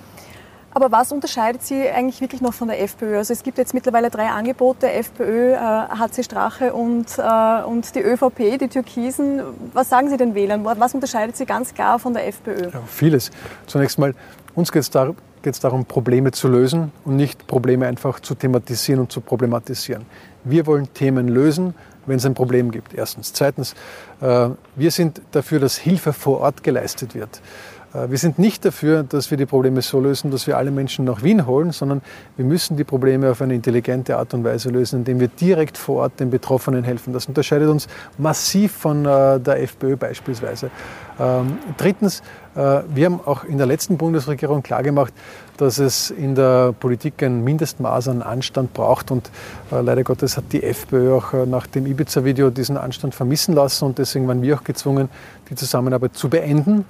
Aber 0.71 0.91
was 0.91 1.11
unterscheidet 1.11 1.63
Sie 1.63 1.89
eigentlich 1.89 2.21
wirklich 2.21 2.41
noch 2.41 2.53
von 2.53 2.67
der 2.67 2.81
FPÖ? 2.81 3.17
Also 3.17 3.33
es 3.33 3.43
gibt 3.43 3.57
jetzt 3.57 3.73
mittlerweile 3.73 4.09
drei 4.09 4.27
Angebote, 4.29 4.91
FPÖ, 4.91 5.53
äh, 5.53 5.57
HC 5.57 6.23
Strache 6.23 6.73
und, 6.73 7.17
äh, 7.17 7.63
und 7.63 7.95
die 7.95 8.01
ÖVP, 8.01 8.57
die 8.59 8.67
Türkisen. 8.67 9.41
Was 9.73 9.89
sagen 9.89 10.09
Sie 10.09 10.17
den 10.17 10.35
Wählern? 10.35 10.63
Was 10.63 10.93
unterscheidet 10.93 11.35
Sie 11.37 11.45
ganz 11.45 11.73
klar 11.73 11.97
von 11.97 12.13
der 12.13 12.27
FPÖ? 12.27 12.69
Ja, 12.71 12.81
vieles. 12.87 13.31
Zunächst 13.65 13.97
mal, 13.97 14.13
uns 14.53 14.71
geht 14.71 14.83
es 14.83 14.91
darum, 14.91 15.15
geht 15.41 15.53
es 15.53 15.59
darum, 15.59 15.85
Probleme 15.85 16.31
zu 16.31 16.47
lösen 16.47 16.91
und 17.05 17.15
nicht 17.15 17.47
Probleme 17.47 17.87
einfach 17.87 18.19
zu 18.19 18.35
thematisieren 18.35 19.01
und 19.01 19.11
zu 19.11 19.21
problematisieren. 19.21 20.05
Wir 20.43 20.65
wollen 20.65 20.93
Themen 20.93 21.27
lösen, 21.27 21.73
wenn 22.05 22.17
es 22.17 22.25
ein 22.25 22.33
Problem 22.33 22.71
gibt. 22.71 22.93
Erstens. 22.93 23.33
Zweitens, 23.33 23.75
äh, 24.21 24.49
wir 24.75 24.91
sind 24.91 25.21
dafür, 25.31 25.59
dass 25.59 25.77
Hilfe 25.77 26.13
vor 26.13 26.41
Ort 26.41 26.63
geleistet 26.63 27.15
wird. 27.15 27.41
Äh, 27.93 28.09
wir 28.09 28.17
sind 28.17 28.39
nicht 28.39 28.65
dafür, 28.65 29.03
dass 29.03 29.31
wir 29.31 29.37
die 29.37 29.45
Probleme 29.45 29.81
so 29.81 29.99
lösen, 29.99 30.31
dass 30.31 30.47
wir 30.47 30.57
alle 30.57 30.71
Menschen 30.71 31.05
nach 31.05 31.23
Wien 31.23 31.45
holen, 31.45 31.71
sondern 31.71 32.01
wir 32.37 32.45
müssen 32.45 32.77
die 32.77 32.83
Probleme 32.83 33.31
auf 33.31 33.41
eine 33.41 33.55
intelligente 33.55 34.17
Art 34.17 34.33
und 34.33 34.43
Weise 34.43 34.69
lösen, 34.69 34.99
indem 34.99 35.19
wir 35.19 35.27
direkt 35.27 35.77
vor 35.77 36.03
Ort 36.03 36.19
den 36.19 36.29
Betroffenen 36.29 36.83
helfen. 36.83 37.13
Das 37.13 37.25
unterscheidet 37.25 37.69
uns 37.69 37.87
massiv 38.17 38.71
von 38.73 39.05
äh, 39.05 39.39
der 39.39 39.61
FPÖ 39.61 39.95
beispielsweise. 39.95 40.69
Ähm, 41.19 41.57
drittens, 41.77 42.21
äh, 42.55 42.81
wir 42.93 43.05
haben 43.05 43.19
auch 43.25 43.43
in 43.43 43.57
der 43.57 43.67
letzten 43.67 43.97
Bundesregierung 43.97 44.63
klargemacht, 44.63 45.13
dass 45.57 45.77
es 45.79 46.11
in 46.11 46.35
der 46.35 46.73
Politik 46.79 47.21
ein 47.21 47.43
Mindestmaß 47.43 48.07
an 48.07 48.21
Anstand 48.21 48.73
braucht. 48.73 49.11
Und 49.11 49.29
leider 49.71 50.05
Gottes 50.05 50.37
hat 50.37 50.45
die 50.53 50.63
FPÖ 50.63 51.13
auch 51.13 51.33
nach 51.45 51.67
dem 51.67 51.85
Ibiza-Video 51.85 52.49
diesen 52.49 52.77
Anstand 52.77 53.13
vermissen 53.13 53.53
lassen. 53.55 53.83
Und 53.83 53.97
deswegen 53.97 54.25
waren 54.29 54.41
wir 54.41 54.55
auch 54.55 54.63
gezwungen, 54.63 55.09
die 55.49 55.55
Zusammenarbeit 55.55 56.15
zu 56.15 56.29
beenden. 56.29 56.85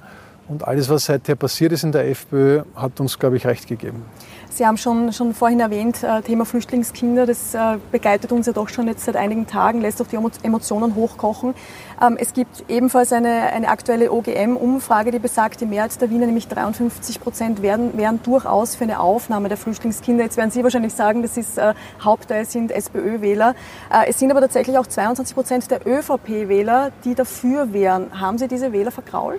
Und 0.50 0.66
alles, 0.66 0.88
was 0.88 1.04
seither 1.04 1.36
passiert 1.36 1.70
ist 1.70 1.84
in 1.84 1.92
der 1.92 2.08
FPÖ, 2.08 2.64
hat 2.74 2.98
uns, 2.98 3.20
glaube 3.20 3.36
ich, 3.36 3.46
recht 3.46 3.68
gegeben. 3.68 4.04
Sie 4.50 4.66
haben 4.66 4.76
schon, 4.76 5.12
schon 5.12 5.32
vorhin 5.32 5.60
erwähnt, 5.60 6.02
äh, 6.02 6.22
Thema 6.22 6.44
Flüchtlingskinder, 6.44 7.24
das 7.24 7.54
äh, 7.54 7.78
begleitet 7.92 8.32
uns 8.32 8.46
ja 8.48 8.52
doch 8.52 8.68
schon 8.68 8.88
jetzt 8.88 9.04
seit 9.04 9.14
einigen 9.14 9.46
Tagen, 9.46 9.80
lässt 9.80 10.02
auch 10.02 10.08
die 10.08 10.16
Emotionen 10.42 10.96
hochkochen. 10.96 11.54
Ähm, 12.02 12.16
es 12.18 12.34
gibt 12.34 12.64
ebenfalls 12.68 13.12
eine, 13.12 13.28
eine 13.52 13.68
aktuelle 13.68 14.10
OGM-Umfrage, 14.10 15.12
die 15.12 15.20
besagt, 15.20 15.60
die 15.60 15.66
Mehrheit 15.66 16.00
der 16.00 16.10
Wiener, 16.10 16.26
nämlich 16.26 16.48
53 16.48 17.20
Prozent, 17.20 17.62
wären, 17.62 17.96
wären 17.96 18.20
durchaus 18.24 18.74
für 18.74 18.82
eine 18.82 18.98
Aufnahme 18.98 19.48
der 19.48 19.56
Flüchtlingskinder. 19.56 20.24
Jetzt 20.24 20.36
werden 20.36 20.50
Sie 20.50 20.64
wahrscheinlich 20.64 20.94
sagen, 20.94 21.22
das 21.22 21.36
ist 21.36 21.58
äh, 21.58 21.74
Hauptteil 22.02 22.44
sind 22.44 22.72
SPÖ-Wähler. 22.72 23.54
Äh, 23.88 24.10
es 24.10 24.18
sind 24.18 24.32
aber 24.32 24.40
tatsächlich 24.40 24.76
auch 24.78 24.86
22 24.88 25.32
Prozent 25.32 25.70
der 25.70 25.86
ÖVP-Wähler, 25.86 26.90
die 27.04 27.14
dafür 27.14 27.72
wären. 27.72 28.20
Haben 28.20 28.36
Sie 28.36 28.48
diese 28.48 28.72
Wähler 28.72 28.90
vergrault? 28.90 29.38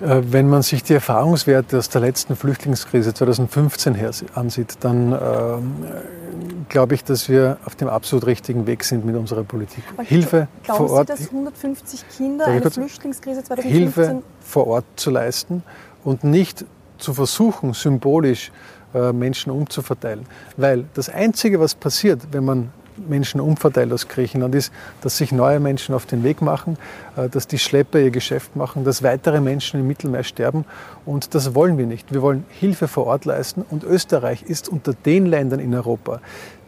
Äh, 0.00 0.22
wenn 0.30 0.48
man 0.48 0.62
sich 0.62 0.82
die 0.82 0.94
Erfahrungswerte 0.94 1.78
aus 1.78 1.88
der 1.88 2.00
letzten 2.00 2.36
Flüchtlingskrise 2.36 3.14
2015 3.14 3.94
her 3.94 4.10
ansieht, 4.34 4.76
dann 4.80 5.12
äh, 5.12 5.16
glaube 6.68 6.94
ich, 6.94 7.04
dass 7.04 7.28
wir 7.28 7.58
auf 7.64 7.74
dem 7.74 7.88
absolut 7.88 8.26
richtigen 8.26 8.66
Weg 8.66 8.84
sind 8.84 9.04
mit 9.04 9.16
unserer 9.16 9.44
Politik. 9.44 9.82
Aber 9.94 10.02
Hilfe 10.04 10.48
vor 10.62 10.90
Ort. 10.90 11.08
Sie, 11.08 11.24
dass 11.24 11.32
150 11.32 12.04
Kinder 12.16 12.46
eine 12.46 12.60
kurz, 12.60 12.74
Flüchtlingskrise 12.74 13.42
2015 13.44 13.70
Hilfe 13.70 14.22
vor 14.40 14.66
Ort 14.66 14.84
zu 14.96 15.10
leisten 15.10 15.62
und 16.04 16.24
nicht 16.24 16.64
zu 16.98 17.14
versuchen, 17.14 17.74
symbolisch 17.74 18.52
äh, 18.94 19.12
Menschen 19.12 19.50
umzuverteilen. 19.50 20.26
Weil 20.56 20.84
das 20.94 21.08
Einzige, 21.08 21.60
was 21.60 21.74
passiert, 21.74 22.20
wenn 22.32 22.44
man 22.44 22.70
Menschen 23.08 23.40
umverteilt 23.40 23.92
aus 23.92 24.08
Griechenland 24.08 24.54
ist, 24.54 24.72
dass 25.00 25.16
sich 25.16 25.32
neue 25.32 25.60
Menschen 25.60 25.94
auf 25.94 26.06
den 26.06 26.24
Weg 26.24 26.42
machen, 26.42 26.76
äh, 27.16 27.28
dass 27.28 27.46
die 27.46 27.58
Schlepper 27.58 27.98
ihr 28.00 28.10
Geschäft 28.10 28.56
machen, 28.56 28.84
dass 28.84 29.02
weitere 29.02 29.40
Menschen 29.40 29.80
im 29.80 29.86
Mittelmeer 29.86 30.24
sterben. 30.24 30.64
Und 31.04 31.34
das 31.34 31.54
wollen 31.54 31.78
wir 31.78 31.86
nicht. 31.86 32.12
Wir 32.12 32.22
wollen 32.22 32.44
Hilfe 32.48 32.88
vor 32.88 33.06
Ort 33.06 33.24
leisten. 33.24 33.64
Und 33.68 33.84
Österreich 33.84 34.42
ist 34.42 34.68
unter 34.68 34.92
den 34.94 35.26
Ländern 35.26 35.60
in 35.60 35.74
Europa, 35.74 36.20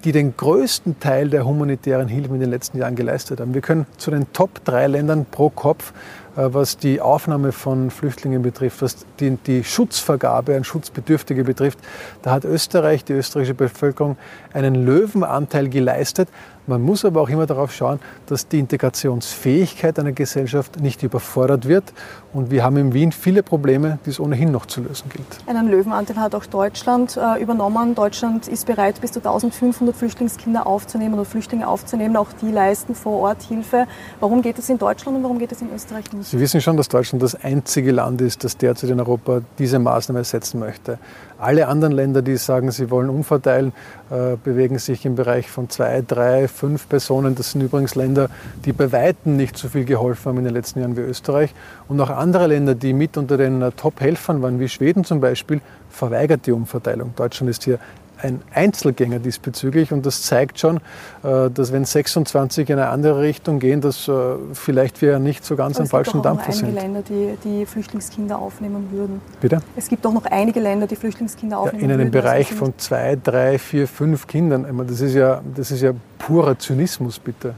die 0.05 0.13
den 0.13 0.37
größten 0.37 0.99
Teil 1.01 1.29
der 1.31 1.45
humanitären 1.45 2.09
Hilfe 2.09 2.35
in 2.35 2.41
den 2.41 2.51
letzten 2.51 2.79
Jahren 2.79 2.97
geleistet 2.97 3.41
haben. 3.41 3.55
Wir 3.55 3.61
können 3.61 3.87
zu 3.99 4.11
den 4.11 4.33
Top 4.33 4.65
drei 4.65 4.87
Ländern 4.87 5.27
pro 5.31 5.51
Kopf 5.51 5.93
was 6.37 6.77
die 6.77 7.01
Aufnahme 7.01 7.53
von 7.53 7.91
Flüchtlingen 7.91 8.43
betrifft, 8.43 8.83
was 8.83 9.07
die, 9.19 9.37
die, 9.47 9.65
Schutzvergabe 9.65 10.57
an 10.57 10.65
Schutzbedürftige 10.65 11.45
betrifft, 11.45 11.79
da 12.23 12.33
hat 12.33 12.45
Österreich, 12.45 13.05
die 13.05 13.13
österreichische 13.15 13.55
Bevölkerung, 13.55 14.17
einen 14.53 14.87
Löwenanteil 14.87 15.69
geleistet 15.69 16.29
Man 16.71 16.83
muss 16.83 17.05
aber 17.05 17.21
auch 17.21 17.29
immer 17.29 17.47
darauf 17.47 17.73
schauen, 17.73 17.99
dass 18.27 18.47
die 18.47 18.61
Integrationsfähigkeit 18.61 19.99
einer 19.99 20.13
Gesellschaft 20.13 20.79
nicht 20.81 21.03
überfordert 21.03 21.67
wird. 21.67 21.93
Und 22.33 22.53
wir 22.53 22.63
haben 22.63 22.77
in 22.77 22.95
Wien 22.95 23.11
viele 23.11 23.43
Probleme, 23.43 23.99
die 24.07 24.11
es 24.11 24.21
ohnehin 24.21 24.53
noch 24.53 24.67
zu 24.67 24.81
lösen 24.81 25.09
gilt. 25.09 25.27
Einen 25.49 25.69
Löwenanteil 25.69 26.19
hat 26.19 26.33
auch 26.33 26.47
Deutschland 26.47 27.17
äh, 27.17 27.43
übernommen. 27.43 27.97
Deutschland 27.97 28.47
ist 28.47 28.67
bereit, 28.67 29.01
bis 29.01 29.11
zu 29.11 29.19
1500 29.19 29.97
Flüchtlingskinder 29.97 30.65
aufzunehmen 30.65 31.15
oder 31.15 31.25
Flüchtlinge 31.25 31.67
aufzunehmen. 31.67 32.17
Auch 32.17 32.29
die 32.41 32.53
leisten 32.53 32.95
vor 32.95 33.19
Ort 33.19 33.43
Hilfe. 33.43 33.89
Warum 34.21 34.41
geht 34.41 34.57
es 34.61 34.69
in 34.69 34.79
Deutschland 34.79 35.17
und 35.17 35.25
warum 35.25 35.41
geht 35.41 35.51
es 35.51 35.61
in 35.61 35.75
Österreich 35.75 36.05
nicht? 36.13 36.31
Sie 36.31 36.39
wissen 36.39 36.61
schon, 36.61 36.77
dass 36.77 36.87
Deutschland 36.87 37.21
das 37.21 37.35
einzige 37.35 37.91
Land 37.91 38.21
ist, 38.21 38.45
das 38.45 38.57
derzeit 38.57 38.91
in 38.91 39.01
Europa 39.01 39.41
diese 39.59 39.81
Maßnahme 39.81 40.23
setzen 40.23 40.61
möchte. 40.61 41.01
Alle 41.37 41.67
anderen 41.67 41.95
Länder, 41.95 42.23
die 42.23 42.37
sagen, 42.37 42.71
sie 42.71 42.91
wollen 42.91 43.09
umverteilen, 43.09 43.73
äh, 44.11 44.37
bewegen 44.43 44.79
sich 44.79 45.07
im 45.07 45.15
Bereich 45.15 45.49
von 45.49 45.69
zwei, 45.71 46.03
drei, 46.07 46.49
fünf 46.49 46.89
Personen. 46.89 47.37
Das 47.37 47.53
sind 47.53 47.61
übrigens 47.61 47.95
Länder, 47.95 48.29
die 48.65 48.73
bei 48.73 48.91
Weitem 48.91 49.37
nicht 49.37 49.57
so 49.57 49.69
viel 49.69 49.85
geholfen 49.85 50.31
haben 50.31 50.39
in 50.39 50.45
den 50.45 50.55
letzten 50.55 50.81
Jahren 50.81 50.97
wie 50.97 51.03
Österreich. 51.03 51.55
Und 51.87 52.01
auch 52.01 52.11
andere 52.11 52.49
Länder, 52.49 52.75
die 52.75 52.93
mit 52.93 53.17
unter 53.17 53.37
den 53.37 53.63
äh, 53.63 53.71
Top-Helfern 53.71 54.43
waren, 54.43 54.59
wie 54.59 54.69
Schweden 54.69 55.05
zum 55.05 55.21
Beispiel, 55.21 55.61
verweigert 55.91 56.47
die 56.47 56.53
Umverteilung. 56.53 57.15
Deutschland 57.15 57.51
ist 57.51 57.65
hier 57.65 57.79
ein 58.23 58.43
Einzelgänger 58.55 59.19
diesbezüglich 59.19 59.93
und 59.93 60.07
das 60.07 60.23
zeigt 60.23 60.59
schon, 60.59 60.79
äh, 61.23 61.51
dass 61.51 61.73
wenn 61.73 61.85
26 61.85 62.69
in 62.69 62.79
eine 62.79 62.89
andere 62.89 63.21
Richtung 63.21 63.59
gehen, 63.59 63.81
dass 63.81 64.09
äh, 64.09 64.13
vielleicht 64.53 65.03
wir 65.03 65.19
nicht 65.19 65.45
so 65.45 65.57
ganz 65.57 65.81
am 65.81 65.87
falschen 65.87 66.23
Dampfer 66.23 66.53
sind. 66.53 66.77
Es 66.77 66.79
gibt 66.79 66.79
auch 66.79 66.93
noch 66.93 66.95
einige 66.95 67.11
Länder, 67.11 67.37
die, 67.43 67.49
die 67.61 67.67
Flüchtlingskinder 67.67 68.39
aufnehmen 68.39 68.89
würden. 68.93 69.21
Bitte? 69.41 69.61
Es 69.77 69.89
gibt 69.89 70.07
auch 70.07 70.13
noch 70.13 70.25
einige 70.27 70.61
Länder, 70.61 70.87
die 70.87 70.97
Flüchtlingskinder 70.97 71.59
aufnehmen 71.59 71.81
ja, 71.81 71.85
in 71.87 71.93
einem 71.93 72.13
würden. 72.13 72.23
Bereich 72.23 72.51
also 72.51 72.67
von 72.67 72.75
zwei, 72.79 73.17
drei, 73.17 73.59
vier, 73.59 73.87
fünf 73.87 74.27
Kindern. 74.27 74.67
Das 74.87 75.01
ist 75.01 75.15
ja, 75.15 75.41
das 75.55 75.71
ist 75.71 75.83
ja 75.83 75.93
purer 76.19 76.59
Zynismus, 76.59 77.19
bitte 77.19 77.55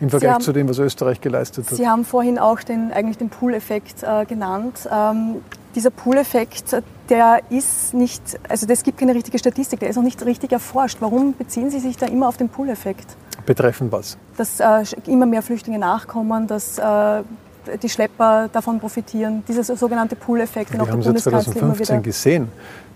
im 0.00 0.08
Vergleich 0.08 0.32
haben, 0.32 0.42
zu 0.42 0.52
dem, 0.52 0.68
was 0.68 0.78
Österreich 0.78 1.20
geleistet 1.20 1.70
hat. 1.70 1.76
Sie 1.76 1.86
haben 1.86 2.04
vorhin 2.04 2.38
auch 2.38 2.60
den, 2.60 2.90
eigentlich 2.92 3.18
den 3.18 3.28
Pool-Effekt 3.28 4.02
äh, 4.02 4.24
genannt. 4.24 4.88
Ähm, 4.90 5.36
dieser 5.74 5.90
Pool-Effekt, 5.90 6.76
der 7.08 7.40
ist 7.50 7.94
nicht, 7.94 8.22
also 8.48 8.66
es 8.68 8.82
gibt 8.82 8.98
keine 8.98 9.14
richtige 9.14 9.38
Statistik, 9.38 9.80
der 9.80 9.90
ist 9.90 9.96
noch 9.96 10.02
nicht 10.02 10.24
richtig 10.24 10.52
erforscht. 10.52 10.98
Warum 11.00 11.34
beziehen 11.34 11.70
Sie 11.70 11.80
sich 11.80 11.96
da 11.96 12.06
immer 12.06 12.28
auf 12.28 12.36
den 12.36 12.48
Pool-Effekt? 12.48 13.16
Betreffend 13.46 13.92
was? 13.92 14.16
Dass 14.36 14.60
äh, 14.60 14.84
immer 15.06 15.26
mehr 15.26 15.42
Flüchtlinge 15.42 15.78
nachkommen, 15.78 16.46
dass 16.46 16.78
äh, 16.78 17.22
die 17.78 17.88
Schlepper 17.88 18.48
davon 18.52 18.80
profitieren, 18.80 19.42
dieser 19.46 19.64
sogenannte 19.64 20.16
Pool-Effekt, 20.16 20.72
den 20.72 20.80
auch 20.80 20.86
der 20.86 20.92
Bundeskanzler 20.92 21.52
2015 21.52 21.64
immer 21.64 21.78
wieder 21.78 22.00
gesehen 22.00 22.48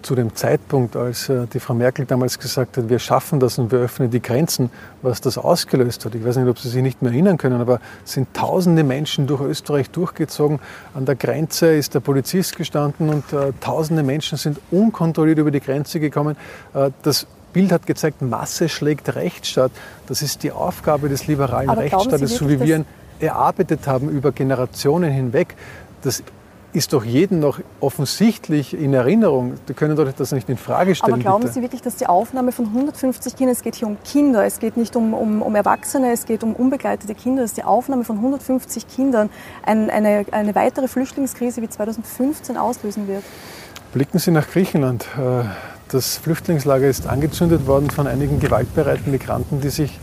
zu 0.05 0.15
dem 0.15 0.35
Zeitpunkt, 0.35 0.97
als 0.97 1.29
äh, 1.29 1.47
die 1.53 1.59
Frau 1.59 1.75
Merkel 1.75 2.05
damals 2.05 2.39
gesagt 2.39 2.77
hat, 2.77 2.89
wir 2.89 2.99
schaffen 2.99 3.41
das 3.41 3.59
und 3.59 3.73
wir 3.73 3.79
öffnen 3.79 4.11
die 4.11 4.21
Grenzen, 4.21 4.71
was 5.03 5.21
das 5.21 5.39
ausgelöst 5.39 6.05
hat. 6.05 6.15
Ich 6.15 6.25
weiß 6.25 6.37
nicht, 6.37 6.49
ob 6.49 6.59
Sie 6.59 6.69
sich 6.69 6.83
nicht 6.83 7.01
mehr 7.01 7.11
erinnern 7.11 7.39
können, 7.39 7.61
aber 7.61 7.81
es 8.05 8.13
sind 8.13 8.33
tausende 8.35 8.85
Menschen 8.85 9.27
durch 9.27 9.41
Österreich 9.41 9.91
durchgezogen. 9.91 10.61
An 10.95 11.07
der 11.07 11.17
Grenze 11.17 11.69
ist 11.75 11.95
der 11.95 12.01
Polizist 12.01 12.57
gestanden 12.57 13.09
und 13.09 13.33
äh, 13.33 13.53
tausende 13.61 14.03
Menschen 14.03 14.37
sind 14.37 14.61
unkontrolliert 14.71 15.39
über 15.39 15.51
die 15.51 15.61
Grenze 15.61 16.01
gekommen. 16.01 16.37
Äh, 16.75 16.91
das 17.03 17.27
Bild 17.55 17.73
hat 17.73 17.87
gezeigt, 17.87 18.21
Masse 18.21 18.69
schlägt 18.69 19.15
Rechtsstaat. 19.15 19.71
Das 20.07 20.21
ist 20.21 20.43
die 20.43 20.53
Aufgabe 20.53 21.09
des 21.09 21.27
liberalen 21.27 21.71
aber 21.71 21.81
Rechtsstaates, 21.81 22.37
so 22.37 22.49
wie 22.49 22.61
wir 22.61 22.77
ihn 22.77 22.85
erarbeitet 23.21 23.87
haben 23.87 24.09
über 24.09 24.33
Generationen 24.33 25.11
hinweg. 25.11 25.55
Das 26.03 26.23
ist 26.75 26.93
doch 26.93 27.05
jedem 27.05 27.39
noch 27.39 27.61
offensichtlich 27.81 28.75
in 28.75 28.95
Erinnerung. 28.95 29.55
Die 29.69 29.75
können 29.75 29.97
doch 29.97 30.11
das 30.13 30.33
nicht 30.33 30.49
in 30.49 30.57
Frage 30.57 30.97
stellen. 30.97 31.15
Aber 31.15 31.23
glauben 31.23 31.43
bitte. 31.43 31.55
Sie 31.55 31.63
wirklich, 31.63 31.83
dass 31.83 31.97
die 31.97 32.09
Aufnahme 32.09 32.51
von 32.51 32.67
150 32.67 33.37
Kindern, 33.37 33.53
es 33.53 33.63
geht 33.63 33.77
hier 33.77 33.87
um 33.87 33.97
Kinder, 34.05 34.45
es 34.45 34.59
geht 34.59 34.77
nicht 34.77 34.97
um, 34.97 35.15
um, 35.15 35.41
um 35.41 35.55
Erwachsene, 35.55 36.13
es 36.13 36.27
geht 36.27 36.43
um 36.43 36.53
unbegleitete 36.53 37.15
Kinder, 37.15 37.43
dass 37.43 37.55
die 37.55 37.63
Aufnahme 37.63 38.03
von 38.03 38.17
150 38.17 38.89
Kindern 38.89 39.31
ein, 39.65 39.89
eine, 39.89 40.27
eine 40.33 40.55
weitere 40.57 40.89
Flüchtlingskrise 40.89 41.63
wie 41.63 41.69
2015 41.69 42.57
auslösen 42.57 43.07
wird? 43.07 43.23
Blicken 43.93 44.19
Sie 44.19 44.33
nach 44.33 44.51
Griechenland. 44.51 45.07
Äh, 45.17 45.45
das 45.89 46.17
Flüchtlingslager 46.17 46.89
ist 46.89 47.07
angezündet 47.07 47.69
worden 47.69 47.89
von 47.89 48.09
einigen 48.09 48.41
gewaltbereiten 48.41 49.13
Migranten, 49.13 49.61
die 49.61 49.69
sich 49.69 50.01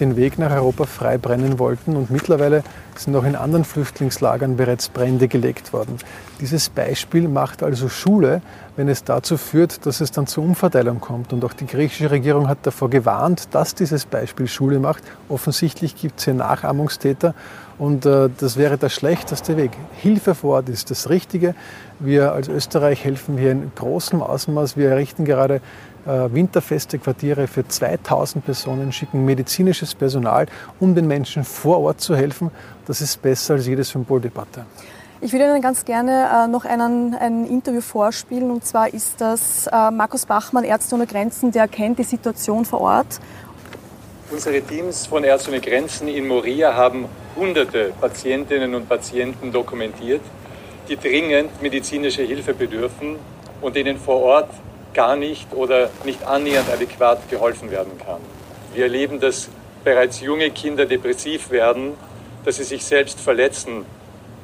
den 0.00 0.16
Weg 0.16 0.38
nach 0.38 0.50
Europa 0.50 0.84
frei 0.86 1.18
brennen 1.18 1.58
wollten. 1.58 1.96
Und 1.96 2.10
mittlerweile 2.10 2.62
sind 2.96 3.14
auch 3.16 3.24
in 3.24 3.36
anderen 3.36 3.64
Flüchtlingslagern 3.64 4.56
bereits 4.56 4.88
Brände 4.88 5.28
gelegt 5.28 5.72
worden. 5.72 5.98
Dieses 6.40 6.68
Beispiel 6.68 7.28
macht 7.28 7.62
also 7.62 7.88
Schule, 7.88 8.42
wenn 8.76 8.88
es 8.88 9.04
dazu 9.04 9.36
führt, 9.36 9.84
dass 9.86 10.00
es 10.00 10.10
dann 10.10 10.26
zur 10.26 10.44
Umverteilung 10.44 11.00
kommt. 11.00 11.32
Und 11.32 11.44
auch 11.44 11.52
die 11.52 11.66
griechische 11.66 12.10
Regierung 12.10 12.48
hat 12.48 12.58
davor 12.62 12.90
gewarnt, 12.90 13.48
dass 13.52 13.74
dieses 13.74 14.06
Beispiel 14.06 14.48
Schule 14.48 14.78
macht. 14.78 15.02
Offensichtlich 15.28 15.96
gibt 15.96 16.18
es 16.18 16.24
hier 16.24 16.34
Nachahmungstäter 16.34 17.34
und 17.80 18.04
äh, 18.04 18.28
das 18.38 18.58
wäre 18.58 18.76
der 18.76 18.90
schlechteste 18.90 19.56
Weg. 19.56 19.70
Hilfe 19.96 20.34
vor 20.34 20.56
Ort 20.56 20.68
ist 20.68 20.90
das 20.90 21.08
Richtige. 21.08 21.54
Wir 21.98 22.32
als 22.32 22.48
Österreich 22.48 23.04
helfen 23.04 23.38
hier 23.38 23.52
in 23.52 23.72
großem 23.74 24.22
Ausmaß. 24.22 24.76
Wir 24.76 24.90
errichten 24.90 25.24
gerade 25.24 25.62
winterfeste 26.04 26.98
Quartiere 26.98 27.46
für 27.46 27.66
2000 27.66 28.44
Personen, 28.44 28.92
schicken 28.92 29.24
medizinisches 29.24 29.94
Personal, 29.94 30.46
um 30.78 30.94
den 30.94 31.06
Menschen 31.06 31.44
vor 31.44 31.80
Ort 31.80 32.00
zu 32.00 32.16
helfen. 32.16 32.50
Das 32.86 33.00
ist 33.00 33.20
besser 33.20 33.54
als 33.54 33.66
jede 33.66 33.84
Symboldebatte. 33.84 34.64
Ich 35.22 35.32
würde 35.34 35.44
Ihnen 35.44 35.60
ganz 35.60 35.84
gerne 35.84 36.28
äh, 36.32 36.48
noch 36.48 36.64
einen, 36.64 37.14
ein 37.14 37.44
Interview 37.44 37.82
vorspielen. 37.82 38.50
Und 38.50 38.64
zwar 38.64 38.92
ist 38.94 39.20
das 39.20 39.66
äh, 39.66 39.90
Markus 39.90 40.24
Bachmann, 40.24 40.64
Ärzte 40.64 40.94
ohne 40.94 41.06
Grenzen, 41.06 41.52
der 41.52 41.68
kennt 41.68 41.98
die 41.98 42.04
Situation 42.04 42.64
vor 42.64 42.80
Ort. 42.80 43.20
Unsere 44.30 44.62
Teams 44.62 45.06
von 45.06 45.22
Ärzte 45.22 45.50
ohne 45.50 45.60
Grenzen 45.60 46.08
in 46.08 46.26
Moria 46.26 46.74
haben 46.74 47.04
hunderte 47.36 47.92
Patientinnen 48.00 48.74
und 48.74 48.88
Patienten 48.88 49.52
dokumentiert, 49.52 50.22
die 50.88 50.96
dringend 50.96 51.60
medizinische 51.60 52.22
Hilfe 52.22 52.54
bedürfen 52.54 53.16
und 53.60 53.76
denen 53.76 53.98
vor 53.98 54.22
Ort 54.22 54.50
gar 54.94 55.16
nicht 55.16 55.52
oder 55.52 55.90
nicht 56.04 56.24
annähernd 56.24 56.68
adäquat 56.70 57.28
geholfen 57.30 57.70
werden 57.70 57.92
kann. 57.98 58.20
Wir 58.74 58.84
erleben, 58.84 59.20
dass 59.20 59.48
bereits 59.84 60.20
junge 60.20 60.50
Kinder 60.50 60.86
depressiv 60.86 61.50
werden, 61.50 61.94
dass 62.44 62.56
sie 62.56 62.64
sich 62.64 62.84
selbst 62.84 63.20
verletzen, 63.20 63.84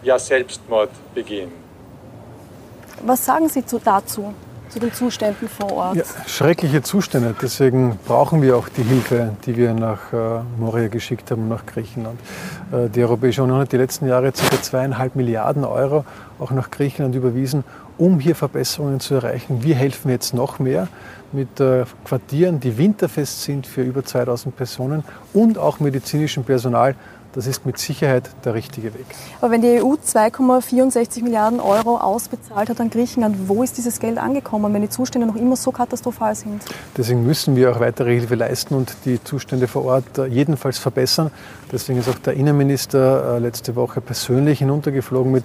ja 0.02 0.18
Selbstmord 0.18 0.90
begehen. 1.14 1.52
Was 3.02 3.24
sagen 3.24 3.48
Sie 3.48 3.62
dazu, 3.84 4.34
zu 4.76 4.80
den 4.80 4.92
Zuständen 4.92 5.48
vor 5.48 5.72
Ort? 5.72 5.96
Ja, 5.96 6.04
schreckliche 6.26 6.82
Zustände. 6.82 7.34
Deswegen 7.40 7.98
brauchen 8.06 8.42
wir 8.42 8.58
auch 8.58 8.68
die 8.68 8.82
Hilfe, 8.82 9.34
die 9.46 9.56
wir 9.56 9.72
nach 9.72 10.12
äh, 10.12 10.42
Moria 10.58 10.88
geschickt 10.88 11.30
haben, 11.30 11.48
nach 11.48 11.64
Griechenland. 11.64 12.20
Äh, 12.72 12.90
die 12.90 13.02
Europäische 13.02 13.42
Union 13.42 13.60
hat 13.60 13.72
die 13.72 13.78
letzten 13.78 14.06
Jahre 14.06 14.32
ca. 14.32 14.60
zweieinhalb 14.60 15.16
Milliarden 15.16 15.64
Euro 15.64 16.04
auch 16.38 16.50
nach 16.50 16.70
Griechenland 16.70 17.14
überwiesen, 17.14 17.64
um 17.96 18.20
hier 18.20 18.34
Verbesserungen 18.34 19.00
zu 19.00 19.14
erreichen. 19.14 19.62
Wir 19.62 19.76
helfen 19.76 20.10
jetzt 20.10 20.34
noch 20.34 20.58
mehr 20.58 20.88
mit 21.32 21.58
äh, 21.58 21.86
Quartieren, 22.04 22.60
die 22.60 22.76
winterfest 22.76 23.44
sind 23.44 23.66
für 23.66 23.82
über 23.82 24.04
2000 24.04 24.54
Personen 24.54 25.04
und 25.32 25.56
auch 25.56 25.80
medizinischem 25.80 26.44
Personal. 26.44 26.96
Das 27.36 27.46
ist 27.46 27.66
mit 27.66 27.76
Sicherheit 27.76 28.30
der 28.46 28.54
richtige 28.54 28.94
Weg. 28.94 29.04
Aber 29.42 29.50
wenn 29.50 29.60
die 29.60 29.82
EU 29.82 29.92
2,64 29.92 31.22
Milliarden 31.22 31.60
Euro 31.60 31.98
ausbezahlt 31.98 32.70
hat 32.70 32.80
an 32.80 32.88
Griechenland, 32.88 33.36
wo 33.46 33.62
ist 33.62 33.76
dieses 33.76 34.00
Geld 34.00 34.16
angekommen, 34.16 34.72
wenn 34.72 34.80
die 34.80 34.88
Zustände 34.88 35.26
noch 35.26 35.36
immer 35.36 35.54
so 35.54 35.70
katastrophal 35.70 36.34
sind? 36.34 36.62
Deswegen 36.96 37.26
müssen 37.26 37.54
wir 37.54 37.72
auch 37.72 37.78
weitere 37.78 38.14
Hilfe 38.14 38.36
leisten 38.36 38.74
und 38.74 38.96
die 39.04 39.22
Zustände 39.22 39.68
vor 39.68 39.84
Ort 39.84 40.16
äh, 40.16 40.24
jedenfalls 40.24 40.78
verbessern. 40.78 41.30
Deswegen 41.70 41.98
ist 41.98 42.08
auch 42.08 42.18
der 42.18 42.32
Innenminister 42.32 43.36
äh, 43.36 43.38
letzte 43.38 43.76
Woche 43.76 44.00
persönlich 44.00 44.60
hinuntergeflogen 44.60 45.30
mit 45.30 45.44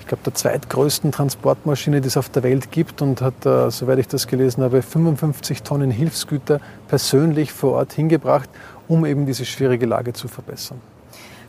ich 0.00 0.08
glaube, 0.08 0.24
der 0.24 0.34
zweitgrößten 0.34 1.12
Transportmaschine, 1.12 2.00
die 2.00 2.08
es 2.08 2.16
auf 2.16 2.30
der 2.30 2.42
Welt 2.42 2.72
gibt 2.72 3.00
und 3.00 3.20
hat, 3.20 3.46
äh, 3.46 3.70
soweit 3.70 4.00
ich 4.00 4.08
das 4.08 4.26
gelesen 4.26 4.64
habe, 4.64 4.82
55 4.82 5.62
Tonnen 5.62 5.92
Hilfsgüter 5.92 6.60
persönlich 6.88 7.52
vor 7.52 7.74
Ort 7.74 7.92
hingebracht, 7.92 8.50
um 8.88 9.06
eben 9.06 9.24
diese 9.24 9.44
schwierige 9.44 9.86
Lage 9.86 10.14
zu 10.14 10.26
verbessern. 10.26 10.80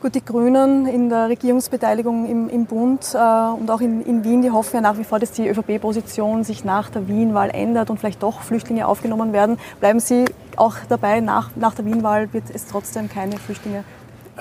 Gut, 0.01 0.15
die 0.15 0.24
Grünen 0.24 0.86
in 0.86 1.10
der 1.10 1.27
Regierungsbeteiligung 1.27 2.25
im, 2.25 2.50
im 2.50 2.65
Bund 2.65 3.13
äh, 3.13 3.18
und 3.18 3.70
auch 3.70 3.82
in, 3.82 4.01
in, 4.06 4.24
Wien, 4.24 4.41
die 4.41 4.50
hoffen 4.50 4.75
ja 4.77 4.82
nach 4.82 4.98
wie 4.98 5.03
vor, 5.03 5.20
dass 5.20 5.32
die 5.32 5.48
ÖVP-Position 5.48 6.46
sich 6.46 6.63
nach 6.63 6.89
der 6.89 7.10
Wien-Wahl 7.10 7.50
ändert 7.50 7.89
und 7.89 8.00
vielleicht 8.00 8.24
doch 8.24 8.41
Flüchtlinge 8.41 8.88
aufgenommen 8.88 9.34
werden. 9.34 9.58
Bleiben 9.82 10.00
Sie 10.00 10.25
auch 10.56 10.75
dabei, 10.88 11.20
nach, 11.20 11.50
nach 11.56 11.75
der 11.75 11.86
Wien-Wahl 11.86 12.32
wird 12.32 12.46
es 12.53 12.65
trotzdem 12.65 13.10
keine 13.10 13.38
Flüchtlinge 13.38 13.84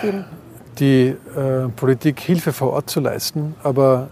geben? 0.00 0.24
die 0.78 1.16
äh, 1.36 1.68
Politik 1.74 2.20
Hilfe 2.20 2.52
vor 2.52 2.72
Ort 2.72 2.90
zu 2.90 3.00
leisten, 3.00 3.54
aber 3.62 4.08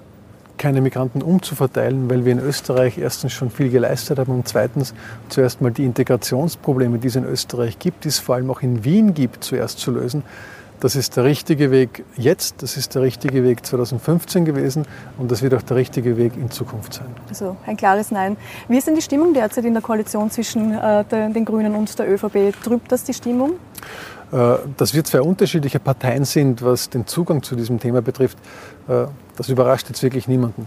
keine 0.58 0.80
Migranten 0.80 1.22
umzuverteilen, 1.22 2.08
weil 2.08 2.24
wir 2.24 2.32
in 2.32 2.38
Österreich 2.38 2.98
erstens 2.98 3.32
schon 3.32 3.50
viel 3.50 3.68
geleistet 3.68 4.18
haben 4.18 4.32
und 4.32 4.48
zweitens 4.48 4.94
zuerst 5.28 5.60
mal 5.60 5.70
die 5.70 5.84
Integrationsprobleme, 5.84 6.98
die 6.98 7.08
es 7.08 7.16
in 7.16 7.24
Österreich 7.24 7.78
gibt, 7.78 8.04
die 8.04 8.08
es 8.08 8.18
vor 8.18 8.36
allem 8.36 8.50
auch 8.50 8.62
in 8.62 8.84
Wien 8.84 9.12
gibt, 9.14 9.44
zuerst 9.44 9.78
zu 9.78 9.90
lösen. 9.90 10.22
Das 10.80 10.94
ist 10.94 11.16
der 11.16 11.24
richtige 11.24 11.70
Weg 11.70 12.04
jetzt, 12.16 12.62
das 12.62 12.76
ist 12.76 12.94
der 12.94 13.02
richtige 13.02 13.42
Weg 13.44 13.64
2015 13.64 14.44
gewesen 14.44 14.86
und 15.18 15.30
das 15.30 15.42
wird 15.42 15.54
auch 15.54 15.62
der 15.62 15.76
richtige 15.76 16.16
Weg 16.16 16.36
in 16.36 16.50
Zukunft 16.50 16.94
sein. 16.94 17.06
Also 17.28 17.56
ein 17.66 17.76
klares 17.76 18.10
Nein. 18.10 18.36
Wie 18.68 18.76
ist 18.76 18.86
denn 18.86 18.94
die 18.94 19.02
Stimmung 19.02 19.32
derzeit 19.32 19.64
in 19.64 19.72
der 19.72 19.82
Koalition 19.82 20.30
zwischen 20.30 20.72
äh, 20.72 21.04
den 21.04 21.44
Grünen 21.44 21.74
und 21.74 21.98
der 21.98 22.10
ÖVP? 22.10 22.54
Trübt 22.62 22.92
das 22.92 23.04
die 23.04 23.14
Stimmung? 23.14 23.52
Dass 24.76 24.92
wir 24.92 25.04
zwei 25.04 25.20
unterschiedliche 25.20 25.78
Parteien 25.78 26.24
sind, 26.24 26.60
was 26.60 26.90
den 26.90 27.06
Zugang 27.06 27.44
zu 27.44 27.54
diesem 27.54 27.78
Thema 27.78 28.02
betrifft, 28.02 28.36
das 29.36 29.48
überrascht 29.48 29.88
jetzt 29.88 30.02
wirklich 30.02 30.26
niemanden. 30.26 30.66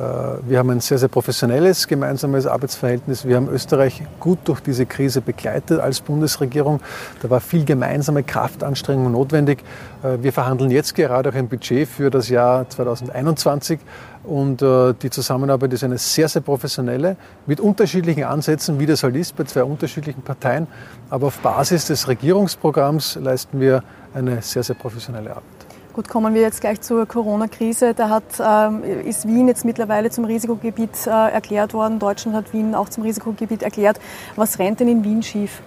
Äh, 0.00 0.48
wir 0.48 0.58
haben 0.58 0.70
ein 0.70 0.80
sehr, 0.80 0.98
sehr 0.98 1.08
professionelles 1.08 1.86
gemeinsames 1.86 2.46
Arbeitsverhältnis. 2.46 3.26
Wir 3.26 3.36
haben 3.36 3.48
Österreich 3.48 4.02
gut 4.18 4.38
durch 4.44 4.60
diese 4.60 4.86
Krise 4.86 5.20
begleitet 5.20 5.80
als 5.80 6.00
Bundesregierung. 6.00 6.80
Da 7.20 7.28
war 7.28 7.40
viel 7.40 7.64
gemeinsame 7.64 8.22
Kraftanstrengung 8.22 9.12
notwendig. 9.12 9.62
Äh, 10.02 10.18
wir 10.22 10.32
verhandeln 10.32 10.70
jetzt 10.70 10.94
gerade 10.94 11.28
auch 11.28 11.34
ein 11.34 11.48
Budget 11.48 11.86
für 11.86 12.10
das 12.10 12.28
Jahr 12.28 12.68
2021. 12.68 13.78
Und 14.24 14.62
äh, 14.62 14.94
die 14.94 15.10
Zusammenarbeit 15.10 15.72
ist 15.72 15.84
eine 15.84 15.98
sehr, 15.98 16.28
sehr 16.28 16.42
professionelle, 16.42 17.16
mit 17.46 17.60
unterschiedlichen 17.60 18.24
Ansätzen, 18.24 18.78
wie 18.78 18.86
das 18.86 19.02
halt 19.02 19.16
ist 19.16 19.36
bei 19.36 19.44
zwei 19.44 19.64
unterschiedlichen 19.64 20.22
Parteien. 20.22 20.66
Aber 21.10 21.28
auf 21.28 21.38
Basis 21.38 21.86
des 21.86 22.08
Regierungsprogramms 22.08 23.16
leisten 23.16 23.60
wir 23.60 23.82
eine 24.14 24.40
sehr, 24.42 24.62
sehr 24.62 24.76
professionelle 24.76 25.30
Arbeit. 25.30 25.59
Gut, 25.92 26.06
kommen 26.06 26.34
wir 26.34 26.40
jetzt 26.40 26.60
gleich 26.60 26.80
zur 26.80 27.04
Corona-Krise. 27.04 27.94
Da 27.94 28.08
hat, 28.08 28.22
ähm, 28.38 28.84
ist 28.84 29.26
Wien 29.26 29.48
jetzt 29.48 29.64
mittlerweile 29.64 30.10
zum 30.10 30.24
Risikogebiet 30.24 31.06
äh, 31.06 31.10
erklärt 31.10 31.74
worden. 31.74 31.98
Deutschland 31.98 32.36
hat 32.36 32.52
Wien 32.52 32.76
auch 32.76 32.88
zum 32.88 33.02
Risikogebiet 33.02 33.64
erklärt. 33.64 33.98
Was 34.36 34.60
rennt 34.60 34.78
denn 34.78 34.86
in 34.86 35.02
Wien 35.02 35.22
schief? 35.24 35.62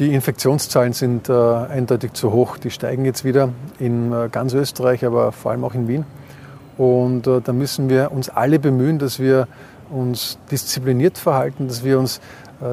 Die 0.00 0.12
Infektionszahlen 0.12 0.92
sind 0.92 1.28
äh, 1.28 1.32
eindeutig 1.32 2.14
zu 2.14 2.32
hoch. 2.32 2.56
Die 2.58 2.70
steigen 2.70 3.04
jetzt 3.04 3.24
wieder 3.24 3.50
in 3.78 4.12
äh, 4.12 4.28
ganz 4.30 4.54
Österreich, 4.54 5.04
aber 5.04 5.30
vor 5.30 5.52
allem 5.52 5.62
auch 5.62 5.74
in 5.74 5.86
Wien. 5.86 6.04
Und 6.76 7.28
äh, 7.28 7.40
da 7.40 7.52
müssen 7.52 7.88
wir 7.88 8.10
uns 8.10 8.28
alle 8.28 8.58
bemühen, 8.58 8.98
dass 8.98 9.20
wir 9.20 9.46
uns 9.88 10.36
diszipliniert 10.50 11.16
verhalten, 11.16 11.68
dass 11.68 11.84
wir 11.84 11.98
uns 12.00 12.20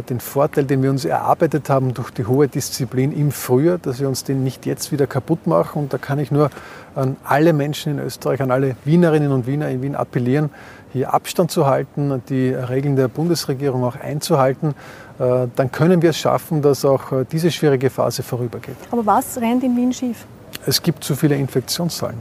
den 0.08 0.20
Vorteil, 0.20 0.66
den 0.66 0.84
wir 0.84 0.90
uns 0.90 1.06
erarbeitet 1.06 1.70
haben 1.70 1.94
durch 1.94 2.12
die 2.12 2.26
hohe 2.26 2.48
Disziplin 2.48 3.12
im 3.12 3.32
Frühjahr, 3.32 3.78
dass 3.78 4.00
wir 4.00 4.08
uns 4.08 4.24
den 4.24 4.44
nicht 4.44 4.66
jetzt 4.66 4.92
wieder 4.92 5.08
kaputt 5.08 5.48
machen. 5.48 5.84
Und 5.84 5.94
da 5.94 5.98
kann 5.98 6.20
ich 6.20 6.32
nur 6.32 6.50
an 6.96 7.18
alle 7.24 7.54
Menschen 7.54 7.94
in 7.94 8.00
Österreich, 8.00 8.42
an 8.42 8.52
alle 8.52 8.76
Wienerinnen 8.86 9.32
und 9.32 9.48
Wiener 9.48 9.70
in 9.70 9.82
Wien 9.82 9.96
appellieren, 9.96 10.50
hier 10.92 11.14
Abstand 11.14 11.52
zu 11.52 11.66
halten, 11.66 12.22
die 12.30 12.50
Regeln 12.50 12.96
der 12.96 13.08
Bundesregierung 13.08 13.84
auch 13.84 13.96
einzuhalten. 13.96 14.76
Äh, 15.20 15.48
dann 15.56 15.72
können 15.72 16.02
wir 16.02 16.12
es 16.12 16.18
schaffen, 16.18 16.62
dass 16.62 16.86
auch 16.86 17.12
äh, 17.12 17.26
diese 17.32 17.52
schwierige 17.52 17.90
Phase 17.90 18.24
vorübergeht. 18.24 18.78
Aber 18.92 19.06
was 19.06 19.40
rennt 19.40 19.64
in 19.64 19.76
Wien 19.76 19.94
schief? 19.94 20.26
Es 20.66 20.82
gibt 20.82 21.04
zu 21.04 21.16
viele 21.16 21.36
Infektionszahlen. 21.36 22.18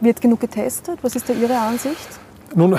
Wird 0.00 0.20
genug 0.20 0.40
getestet? 0.40 0.98
Was 1.02 1.16
ist 1.16 1.28
da 1.28 1.32
Ihre 1.32 1.58
Ansicht? 1.58 2.08
Nun, 2.54 2.76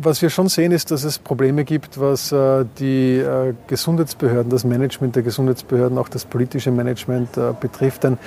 was 0.00 0.22
wir 0.22 0.30
schon 0.30 0.48
sehen, 0.48 0.72
ist, 0.72 0.90
dass 0.90 1.04
es 1.04 1.18
Probleme 1.18 1.64
gibt, 1.64 2.00
was 2.00 2.32
äh, 2.32 2.64
die 2.78 3.18
äh, 3.18 3.52
Gesundheitsbehörden, 3.66 4.50
das 4.50 4.64
Management 4.64 5.16
der 5.16 5.22
Gesundheitsbehörden, 5.22 5.98
auch 5.98 6.08
das 6.08 6.24
politische 6.24 6.70
Management 6.70 7.36
äh, 7.36 7.52
betrifft. 7.58 8.04
Denn 8.04 8.18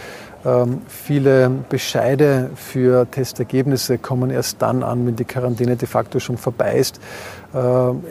ähm, 0.45 0.81
viele 0.87 1.49
Bescheide 1.69 2.51
für 2.55 3.09
Testergebnisse 3.09 3.97
kommen 3.97 4.29
erst 4.29 4.61
dann 4.61 4.83
an, 4.83 5.07
wenn 5.07 5.15
die 5.15 5.25
Quarantäne 5.25 5.75
de 5.75 5.87
facto 5.87 6.19
schon 6.19 6.37
vorbei 6.37 6.75
ist. 6.77 6.99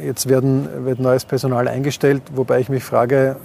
Jetzt 0.03 0.27
werden, 0.27 0.87
wird 0.87 1.01
neues 1.01 1.27
Personal 1.27 1.69
eingestellt, 1.69 2.23
wobei 2.35 2.61
ich 2.61 2.71
mich 2.71 2.83
frage, 2.83 3.37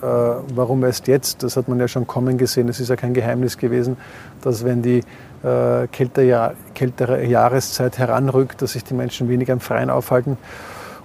warum 0.56 0.86
erst 0.86 1.10
jetzt? 1.10 1.44
Das 1.44 1.58
hat 1.58 1.68
man 1.68 1.78
ja 1.78 1.90
schon 1.90 2.08
kommen 2.08 2.38
gesehen. 2.38 2.70
Es 2.70 2.80
ist 2.80 2.88
ja 2.88 2.96
kein 2.96 3.14
Geheimnis 3.14 3.58
gewesen, 3.58 3.98
dass 4.42 4.64
wenn 4.64 4.82
die 4.82 5.02
äh, 5.44 5.88
kältere, 5.88 6.56
kältere 6.76 7.26
Jahreszeit 7.26 7.98
heranrückt, 7.98 8.62
dass 8.62 8.74
sich 8.74 8.84
die 8.84 8.94
Menschen 8.94 9.30
weniger 9.30 9.54
im 9.54 9.60
Freien 9.60 9.90
aufhalten. 9.90 10.38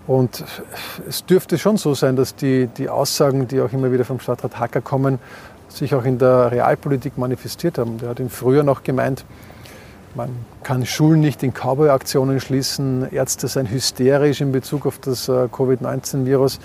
Und 0.07 0.45
es 1.09 1.25
dürfte 1.25 1.59
schon 1.59 1.77
so 1.77 1.95
sein, 1.95 2.17
dass 2.17 2.35
die, 2.35 2.67
die 2.67 2.89
Aussagen, 2.89 3.49
die 3.49 3.61
auch 3.61 3.73
immer 3.73 3.91
wieder 3.91 4.05
vom 4.05 4.21
Stadtrat 4.21 4.59
Hacker 4.59 4.81
kommen, 4.81 5.19
sich 5.69 5.95
auch 5.95 6.05
in 6.05 6.19
der 6.19 6.53
Realpolitik 6.53 7.17
manifestiert 7.17 7.79
haben. 7.79 7.99
Der 7.99 8.11
hat 8.11 8.21
im 8.21 8.29
Frühjahr 8.29 8.65
noch 8.65 8.83
gemeint, 8.83 9.25
man 10.15 10.31
kann 10.63 10.87
Schulen 10.87 11.21
nicht 11.21 11.43
in 11.43 11.53
Cowboy-Aktionen 11.53 12.39
schließen, 12.39 13.11
Ärzte 13.11 13.49
seien 13.49 13.69
hysterisch 13.69 14.41
in 14.41 14.53
Bezug 14.53 14.87
auf 14.87 14.99
das 14.99 15.29
äh, 15.29 15.49
Covid-19-Virus. 15.51 16.61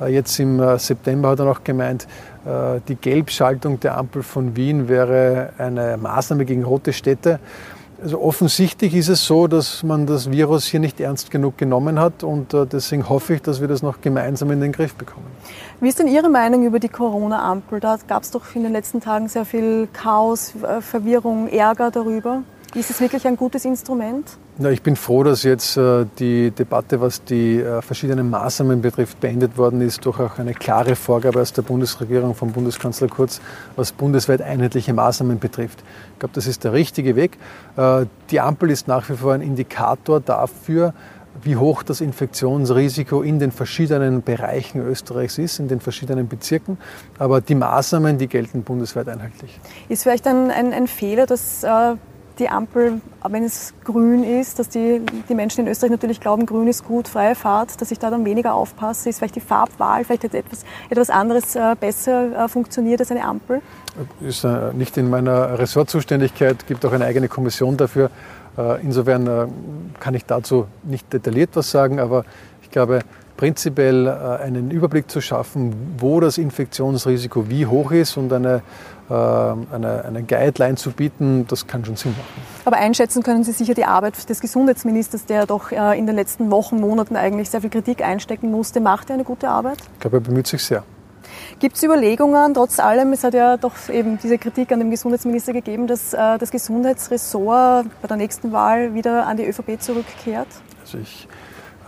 Äh, 0.00 0.12
jetzt 0.12 0.38
im 0.38 0.78
September 0.78 1.30
hat 1.30 1.38
er 1.38 1.44
noch 1.44 1.64
gemeint, 1.64 2.06
äh, 2.44 2.80
die 2.88 2.96
Gelbschaltung 2.96 3.80
der 3.80 3.96
Ampel 3.96 4.22
von 4.22 4.56
Wien 4.56 4.88
wäre 4.88 5.50
eine 5.58 5.96
Maßnahme 5.96 6.44
gegen 6.44 6.64
rote 6.64 6.92
Städte. 6.92 7.40
Also 8.00 8.20
offensichtlich 8.22 8.94
ist 8.94 9.08
es 9.08 9.26
so, 9.26 9.48
dass 9.48 9.82
man 9.82 10.06
das 10.06 10.30
Virus 10.30 10.66
hier 10.66 10.78
nicht 10.78 11.00
ernst 11.00 11.32
genug 11.32 11.58
genommen 11.58 11.98
hat 11.98 12.22
und 12.22 12.54
äh, 12.54 12.64
deswegen 12.64 13.08
hoffe 13.08 13.34
ich, 13.34 13.42
dass 13.42 13.60
wir 13.60 13.66
das 13.66 13.82
noch 13.82 14.00
gemeinsam 14.00 14.52
in 14.52 14.60
den 14.60 14.70
Griff 14.70 14.94
bekommen. 14.94 15.26
Wie 15.80 15.88
ist 15.88 15.98
denn 15.98 16.06
Ihre 16.06 16.28
Meinung 16.28 16.64
über 16.64 16.78
die 16.78 16.88
Corona-Ampel? 16.88 17.80
Da 17.80 17.96
gab 18.06 18.22
es 18.22 18.30
doch 18.30 18.54
in 18.54 18.62
den 18.62 18.72
letzten 18.72 19.00
Tagen 19.00 19.28
sehr 19.28 19.44
viel 19.44 19.88
Chaos, 19.92 20.54
äh, 20.62 20.80
Verwirrung, 20.80 21.48
Ärger 21.48 21.90
darüber. 21.90 22.42
Ist 22.74 22.90
es 22.90 23.00
wirklich 23.00 23.26
ein 23.26 23.36
gutes 23.36 23.64
Instrument? 23.64 24.36
Ja, 24.58 24.68
ich 24.68 24.82
bin 24.82 24.94
froh, 24.94 25.22
dass 25.22 25.42
jetzt 25.42 25.78
äh, 25.78 26.04
die 26.18 26.50
Debatte, 26.50 27.00
was 27.00 27.24
die 27.24 27.60
äh, 27.60 27.80
verschiedenen 27.80 28.28
Maßnahmen 28.28 28.82
betrifft, 28.82 29.20
beendet 29.20 29.56
worden 29.56 29.80
ist 29.80 30.04
durch 30.04 30.20
auch 30.20 30.38
eine 30.38 30.52
klare 30.52 30.94
Vorgabe 30.94 31.40
aus 31.40 31.54
der 31.54 31.62
Bundesregierung 31.62 32.34
vom 32.34 32.52
Bundeskanzler 32.52 33.08
Kurz, 33.08 33.40
was 33.76 33.92
bundesweit 33.92 34.42
einheitliche 34.42 34.92
Maßnahmen 34.92 35.38
betrifft. 35.38 35.82
Ich 36.12 36.18
glaube, 36.18 36.34
das 36.34 36.46
ist 36.46 36.62
der 36.64 36.74
richtige 36.74 37.16
Weg. 37.16 37.38
Äh, 37.76 38.04
die 38.30 38.40
Ampel 38.40 38.70
ist 38.70 38.86
nach 38.86 39.08
wie 39.08 39.14
vor 39.14 39.32
ein 39.32 39.40
Indikator 39.40 40.20
dafür, 40.20 40.92
wie 41.42 41.56
hoch 41.56 41.82
das 41.82 42.02
Infektionsrisiko 42.02 43.22
in 43.22 43.38
den 43.38 43.50
verschiedenen 43.50 44.22
Bereichen 44.22 44.86
Österreichs 44.86 45.38
ist, 45.38 45.58
in 45.58 45.68
den 45.68 45.80
verschiedenen 45.80 46.28
Bezirken. 46.28 46.76
Aber 47.18 47.40
die 47.40 47.54
Maßnahmen, 47.54 48.18
die 48.18 48.26
gelten 48.26 48.62
bundesweit 48.62 49.08
einheitlich. 49.08 49.58
Ist 49.88 50.02
vielleicht 50.02 50.26
ein, 50.26 50.50
ein, 50.50 50.74
ein 50.74 50.86
Fehler, 50.86 51.24
dass 51.24 51.62
äh, 51.64 51.94
die 52.38 52.48
Ampel, 52.48 53.00
wenn 53.28 53.44
es 53.44 53.74
grün 53.84 54.24
ist, 54.24 54.58
dass 54.58 54.68
die, 54.68 55.02
die 55.28 55.34
Menschen 55.34 55.64
in 55.64 55.70
Österreich 55.70 55.90
natürlich 55.90 56.20
glauben, 56.20 56.46
grün 56.46 56.68
ist 56.68 56.84
gut, 56.84 57.08
freie 57.08 57.34
Fahrt, 57.34 57.80
dass 57.80 57.90
ich 57.90 57.98
da 57.98 58.10
dann 58.10 58.24
weniger 58.24 58.54
aufpasse, 58.54 59.08
ist 59.08 59.18
vielleicht 59.18 59.36
die 59.36 59.40
Farbwahl, 59.40 60.04
vielleicht 60.04 60.24
etwas, 60.24 60.64
etwas 60.88 61.10
anderes 61.10 61.56
äh, 61.56 61.74
besser 61.78 62.44
äh, 62.44 62.48
funktioniert 62.48 63.00
als 63.00 63.10
eine 63.10 63.24
Ampel? 63.24 63.60
Ist 64.20 64.44
äh, 64.44 64.72
nicht 64.72 64.96
in 64.96 65.10
meiner 65.10 65.58
Ressortzuständigkeit, 65.58 66.66
gibt 66.66 66.84
auch 66.86 66.92
eine 66.92 67.04
eigene 67.04 67.28
Kommission 67.28 67.76
dafür. 67.76 68.10
Insofern 68.82 69.52
kann 70.00 70.14
ich 70.14 70.24
dazu 70.24 70.66
nicht 70.82 71.12
detailliert 71.12 71.50
was 71.54 71.70
sagen, 71.70 72.00
aber 72.00 72.24
ich 72.60 72.70
glaube, 72.72 73.02
prinzipiell 73.36 74.08
einen 74.08 74.72
Überblick 74.72 75.08
zu 75.08 75.20
schaffen, 75.20 75.94
wo 75.96 76.18
das 76.18 76.38
Infektionsrisiko 76.38 77.48
wie 77.48 77.66
hoch 77.66 77.92
ist 77.92 78.16
und 78.16 78.32
eine 78.32 78.56
äh, 78.56 78.60
eine, 79.14 80.04
eine 80.06 80.22
Guideline 80.22 80.76
zu 80.76 80.92
bieten, 80.92 81.46
das 81.48 81.66
kann 81.66 81.84
schon 81.84 81.96
Sinn 81.96 82.12
machen. 82.12 82.42
Aber 82.64 82.76
einschätzen 82.76 83.22
können 83.22 83.44
Sie 83.44 83.52
sicher 83.52 83.74
die 83.74 83.84
Arbeit 83.84 84.28
des 84.28 84.40
Gesundheitsministers, 84.40 85.24
der 85.24 85.46
doch 85.46 85.72
äh, 85.72 85.98
in 85.98 86.06
den 86.06 86.14
letzten 86.16 86.50
Wochen, 86.50 86.80
Monaten 86.80 87.16
eigentlich 87.16 87.48
sehr 87.48 87.62
viel 87.62 87.70
Kritik 87.70 88.02
einstecken 88.02 88.50
musste. 88.50 88.80
Macht 88.80 89.08
er 89.10 89.14
eine 89.14 89.24
gute 89.24 89.48
Arbeit? 89.48 89.78
Ich 89.94 90.00
glaube, 90.00 90.18
er 90.18 90.20
bemüht 90.20 90.46
sich 90.46 90.62
sehr. 90.62 90.84
Gibt 91.58 91.76
es 91.76 91.82
Überlegungen, 91.82 92.54
trotz 92.54 92.78
allem, 92.78 93.12
es 93.12 93.24
hat 93.24 93.34
ja 93.34 93.56
doch 93.56 93.72
eben 93.88 94.18
diese 94.22 94.38
Kritik 94.38 94.70
an 94.72 94.78
dem 94.78 94.90
Gesundheitsminister 94.90 95.52
gegeben, 95.52 95.86
dass 95.86 96.12
äh, 96.12 96.38
das 96.38 96.50
Gesundheitsressort 96.50 97.86
bei 98.00 98.08
der 98.08 98.16
nächsten 98.16 98.52
Wahl 98.52 98.94
wieder 98.94 99.26
an 99.26 99.36
die 99.36 99.46
ÖVP 99.46 99.80
zurückkehrt? 99.80 100.48
Also 100.82 100.98
ich 100.98 101.28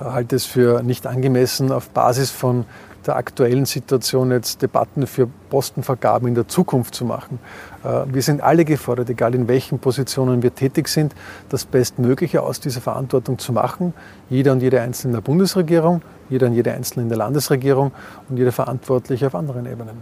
halte 0.00 0.36
es 0.36 0.46
für 0.46 0.82
nicht 0.82 1.06
angemessen, 1.06 1.72
auf 1.72 1.90
Basis 1.90 2.30
von 2.30 2.64
der 3.06 3.16
aktuellen 3.16 3.64
Situation 3.64 4.30
jetzt 4.30 4.62
Debatten 4.62 5.06
für 5.06 5.26
Postenvergaben 5.48 6.28
in 6.28 6.34
der 6.34 6.48
Zukunft 6.48 6.94
zu 6.94 7.04
machen. 7.04 7.38
Äh, 7.82 8.12
wir 8.12 8.22
sind 8.22 8.42
alle 8.42 8.64
gefordert, 8.64 9.08
egal 9.08 9.34
in 9.34 9.48
welchen 9.48 9.78
Positionen 9.78 10.42
wir 10.42 10.54
tätig 10.54 10.88
sind, 10.88 11.14
das 11.48 11.64
Bestmögliche 11.64 12.42
aus 12.42 12.60
dieser 12.60 12.80
Verantwortung 12.80 13.38
zu 13.38 13.52
machen. 13.52 13.94
Jeder 14.28 14.52
und 14.52 14.60
jede 14.60 14.80
Einzelne 14.80 15.12
in 15.12 15.14
der 15.16 15.22
Bundesregierung, 15.22 16.02
jeder 16.28 16.48
und 16.48 16.54
jede 16.54 16.72
Einzelne 16.72 17.04
in 17.04 17.08
der 17.08 17.18
Landesregierung 17.18 17.92
und 18.28 18.36
jeder 18.36 18.52
Verantwortliche 18.52 19.26
auf 19.26 19.34
anderen 19.34 19.66
Ebenen. 19.66 19.96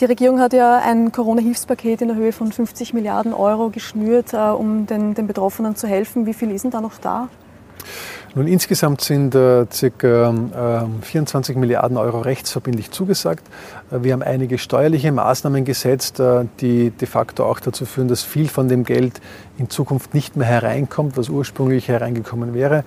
Die 0.00 0.04
Regierung 0.04 0.40
hat 0.40 0.52
ja 0.52 0.78
ein 0.78 1.12
Corona-Hilfspaket 1.12 2.00
in 2.02 2.08
der 2.08 2.16
Höhe 2.16 2.32
von 2.32 2.52
50 2.52 2.94
Milliarden 2.94 3.34
Euro 3.34 3.70
geschnürt, 3.70 4.32
äh, 4.32 4.36
um 4.36 4.86
den, 4.86 5.14
den 5.14 5.26
Betroffenen 5.26 5.74
zu 5.74 5.88
helfen. 5.88 6.26
Wie 6.26 6.34
viel 6.34 6.52
ist 6.52 6.62
denn 6.62 6.70
da 6.70 6.80
noch 6.80 6.98
da? 6.98 7.28
Nun, 8.34 8.46
insgesamt 8.46 9.00
sind 9.00 9.34
äh, 9.34 9.66
ca. 9.98 10.30
Äh, 10.30 11.02
24 11.02 11.56
Milliarden 11.56 11.96
Euro 11.96 12.20
rechtsverbindlich 12.20 12.90
zugesagt. 12.90 13.46
Äh, 13.90 14.02
wir 14.02 14.12
haben 14.12 14.22
einige 14.22 14.58
steuerliche 14.58 15.12
Maßnahmen 15.12 15.64
gesetzt, 15.64 16.20
äh, 16.20 16.44
die 16.60 16.90
de 16.90 17.08
facto 17.08 17.44
auch 17.44 17.60
dazu 17.60 17.86
führen, 17.86 18.08
dass 18.08 18.22
viel 18.22 18.48
von 18.48 18.68
dem 18.68 18.84
Geld 18.84 19.20
in 19.58 19.70
Zukunft 19.70 20.12
nicht 20.12 20.36
mehr 20.36 20.46
hereinkommt, 20.46 21.16
was 21.16 21.28
ursprünglich 21.28 21.88
hereingekommen 21.88 22.52
wäre. 22.52 22.84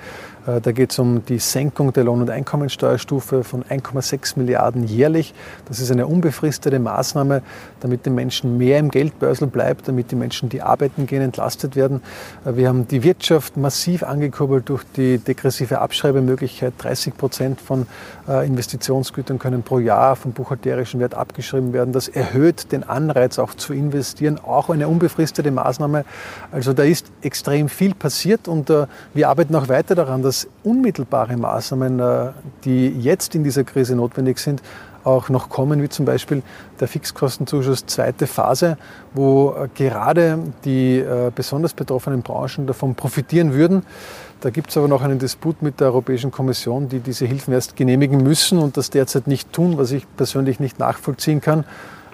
Äh, 0.50 0.62
da 0.62 0.72
geht 0.72 0.92
es 0.92 1.00
um 1.00 1.26
die 1.26 1.40
Senkung 1.40 1.94
der 1.94 2.04
Lohn- 2.04 2.22
und 2.22 2.30
Einkommensteuerstufe 2.30 3.44
von 3.44 3.64
1,6 3.64 4.38
Milliarden 4.38 4.86
jährlich. 4.86 5.34
Das 5.68 5.80
ist 5.80 5.92
eine 5.92 6.08
unbefristete 6.08 6.80
Maßnahme, 6.80 7.42
damit 7.80 8.06
den 8.06 8.16
Menschen 8.16 8.58
mehr 8.58 8.80
im 8.80 8.90
Geldbörsel 8.90 9.48
bleibt, 9.48 9.88
damit 9.88 10.12
die 10.12 10.16
Menschen, 10.16 10.50
die 10.50 10.62
arbeiten 10.62 11.06
gehen, 11.06 11.22
entlastet 11.22 11.76
werden. 11.76 12.02
Äh, 12.46 12.56
wir 12.56 12.68
haben 12.68 12.88
die 12.88 13.04
Wirtschaft 13.04 13.58
massiv 13.58 14.04
angekurbelt 14.04 14.70
durch 14.70 14.84
die 14.96 15.18
degressive 15.18 15.80
Abschreibemöglichkeit. 15.80 16.74
30 16.78 17.18
Prozent 17.18 17.62
von 17.62 17.88
äh, 18.28 18.46
Investitionsgütern 18.46 19.40
können 19.40 19.64
pro 19.64 19.80
Jahr 19.80 20.16
vom 20.16 20.32
buchhalterischen 20.32 21.00
Wert 21.00 21.16
abgeschrieben 21.16 21.74
werden. 21.74 21.94
Das 21.94 22.08
erhöht 22.08 22.72
den 22.72 22.84
Anreiz 22.84 23.40
auch 23.40 23.54
zu 23.54 23.74
investieren, 23.74 24.40
auch 24.40 24.70
eine 24.70 24.88
unbefristete 24.88 25.52
Maßnahme. 25.52 26.06
Also 26.52 26.74
da 26.74 26.84
ist 26.84 27.08
extrem 27.22 27.70
viel 27.70 27.94
passiert 27.94 28.48
und 28.48 28.70
wir 29.14 29.30
arbeiten 29.30 29.56
auch 29.56 29.68
weiter 29.68 29.96
daran, 29.96 30.22
dass 30.22 30.39
unmittelbare 30.64 31.38
Maßnahmen, 31.38 32.00
äh, 32.00 32.32
die 32.64 32.90
jetzt 32.90 33.36
in 33.36 33.44
dieser 33.44 33.64
Krise 33.64 33.96
notwendig 33.96 34.40
sind, 34.40 34.62
auch 35.04 35.30
noch 35.30 35.50
kommen, 35.50 35.82
wie 35.82 35.90
zum 35.90 36.06
Beispiel 36.06 36.44
der 36.80 36.88
Fixkostenzuschuss 36.88 37.86
zweite 37.86 38.28
Phase, 38.28 38.78
wo 39.14 39.54
äh, 39.54 39.68
gerade 39.74 40.40
die 40.66 41.00
äh, 41.00 41.32
besonders 41.34 41.74
betroffenen 41.74 42.22
Branchen 42.22 42.68
davon 42.68 42.96
profitieren 42.96 43.54
würden. 43.54 43.84
Da 44.42 44.50
gibt 44.50 44.70
es 44.70 44.78
aber 44.78 44.88
noch 44.88 45.02
einen 45.02 45.20
Disput 45.20 45.62
mit 45.62 45.80
der 45.80 45.88
Europäischen 45.88 46.32
Kommission, 46.32 46.88
die 46.88 47.00
diese 47.00 47.26
Hilfen 47.26 47.54
erst 47.54 47.76
genehmigen 47.76 48.24
müssen 48.24 48.58
und 48.60 48.78
das 48.78 48.90
derzeit 48.90 49.28
nicht 49.28 49.52
tun, 49.52 49.78
was 49.78 49.92
ich 49.92 50.06
persönlich 50.16 50.60
nicht 50.60 50.80
nachvollziehen 50.80 51.42
kann. 51.42 51.66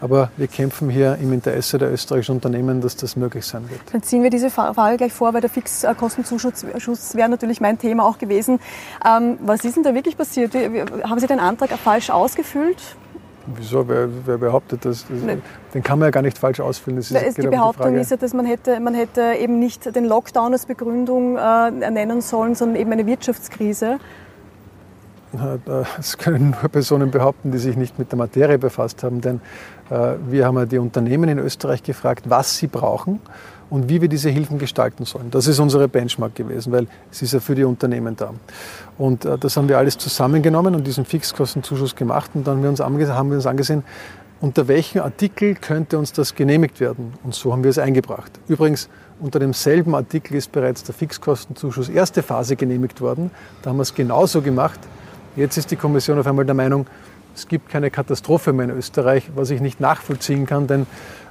Aber 0.01 0.29
wir 0.37 0.47
kämpfen 0.47 0.89
hier 0.89 1.17
im 1.21 1.31
Interesse 1.33 1.77
der 1.77 1.91
österreichischen 1.91 2.35
Unternehmen, 2.35 2.81
dass 2.81 2.95
das 2.95 3.15
möglich 3.15 3.45
sein 3.45 3.69
wird. 3.69 3.81
Dann 3.91 4.03
ziehen 4.03 4.23
wir 4.23 4.29
diese 4.29 4.49
Frage 4.49 4.97
gleich 4.97 5.13
vor, 5.13 5.33
weil 5.33 5.41
der 5.41 5.49
Fixkostenzuschuss 5.49 7.15
wäre 7.15 7.29
natürlich 7.29 7.61
mein 7.61 7.77
Thema 7.77 8.05
auch 8.05 8.17
gewesen. 8.17 8.59
Ähm, 9.05 9.37
was 9.41 9.63
ist 9.63 9.75
denn 9.75 9.83
da 9.83 9.93
wirklich 9.93 10.17
passiert? 10.17 10.53
Haben 10.55 11.19
Sie 11.19 11.27
den 11.27 11.39
Antrag 11.39 11.69
falsch 11.71 12.09
ausgefüllt? 12.09 12.81
Wieso? 13.47 13.87
Wer, 13.87 14.09
wer 14.25 14.37
behauptet 14.37 14.85
das? 14.85 15.05
das 15.07 15.37
den 15.73 15.83
kann 15.83 15.99
man 15.99 16.07
ja 16.07 16.11
gar 16.11 16.23
nicht 16.23 16.37
falsch 16.37 16.59
ausfüllen. 16.59 16.97
Das 16.97 17.11
ist, 17.11 17.37
die 17.37 17.47
Behauptung 17.47 17.93
die 17.93 17.99
ist 17.99 18.09
ja, 18.09 18.17
dass 18.17 18.33
man 18.33 18.45
hätte, 18.45 18.79
man 18.79 18.95
hätte 18.95 19.35
eben 19.39 19.59
nicht 19.59 19.95
den 19.95 20.05
Lockdown 20.05 20.53
als 20.53 20.65
Begründung 20.65 21.37
äh, 21.37 21.71
nennen 21.71 22.21
sollen, 22.21 22.55
sondern 22.55 22.81
eben 22.81 22.91
eine 22.91 23.05
Wirtschaftskrise. 23.05 23.99
Das 25.65 26.17
können 26.17 26.55
nur 26.61 26.69
Personen 26.69 27.11
behaupten, 27.11 27.51
die 27.51 27.57
sich 27.57 27.75
nicht 27.75 27.99
mit 27.99 28.11
der 28.11 28.17
Materie 28.17 28.57
befasst 28.57 29.03
haben, 29.03 29.21
denn 29.21 29.41
äh, 29.89 30.13
wir 30.27 30.45
haben 30.45 30.57
ja 30.57 30.65
die 30.65 30.77
Unternehmen 30.77 31.29
in 31.29 31.39
Österreich 31.39 31.83
gefragt, 31.83 32.29
was 32.29 32.57
sie 32.57 32.67
brauchen 32.67 33.19
und 33.69 33.89
wie 33.89 34.01
wir 34.01 34.09
diese 34.09 34.29
Hilfen 34.29 34.57
gestalten 34.57 35.05
sollen. 35.05 35.31
Das 35.31 35.47
ist 35.47 35.59
unsere 35.59 35.87
Benchmark 35.87 36.35
gewesen, 36.35 36.71
weil 36.71 36.87
es 37.11 37.21
ist 37.21 37.33
ja 37.33 37.39
für 37.39 37.55
die 37.55 37.63
Unternehmen 37.63 38.15
da. 38.15 38.33
Und 38.97 39.25
äh, 39.25 39.37
das 39.37 39.57
haben 39.57 39.69
wir 39.69 39.77
alles 39.77 39.97
zusammengenommen 39.97 40.75
und 40.75 40.85
diesen 40.85 41.05
Fixkostenzuschuss 41.05 41.95
gemacht 41.95 42.31
und 42.33 42.45
dann 42.47 42.57
haben 42.57 42.63
wir 43.29 43.37
uns 43.37 43.45
angesehen, 43.45 43.83
unter 44.41 44.67
welchem 44.67 45.01
Artikel 45.01 45.55
könnte 45.55 45.97
uns 45.97 46.11
das 46.11 46.35
genehmigt 46.35 46.79
werden. 46.79 47.13
Und 47.23 47.33
so 47.33 47.53
haben 47.53 47.63
wir 47.63 47.69
es 47.69 47.79
eingebracht. 47.79 48.31
Übrigens, 48.47 48.89
unter 49.19 49.39
demselben 49.39 49.95
Artikel 49.95 50.35
ist 50.35 50.51
bereits 50.51 50.83
der 50.83 50.93
Fixkostenzuschuss 50.93 51.89
erste 51.89 52.21
Phase 52.21 52.55
genehmigt 52.55 52.99
worden. 52.99 53.31
Da 53.61 53.69
haben 53.69 53.77
wir 53.77 53.83
es 53.83 53.95
genauso 53.95 54.41
gemacht. 54.41 54.79
Jetzt 55.35 55.57
ist 55.57 55.71
die 55.71 55.75
Kommission 55.75 56.17
auf 56.17 56.27
einmal 56.27 56.45
der 56.45 56.55
Meinung, 56.55 56.87
es 57.35 57.49
gibt 57.49 57.69
keine 57.69 57.91
Katastrophe 57.91 58.53
mehr 58.53 58.65
in 58.65 58.71
Österreich, 58.71 59.29
was 59.35 59.49
ich 59.49 59.59
nicht 59.59 59.81
nachvollziehen 59.81 60.45
kann, 60.45 60.67
denn 60.67 60.87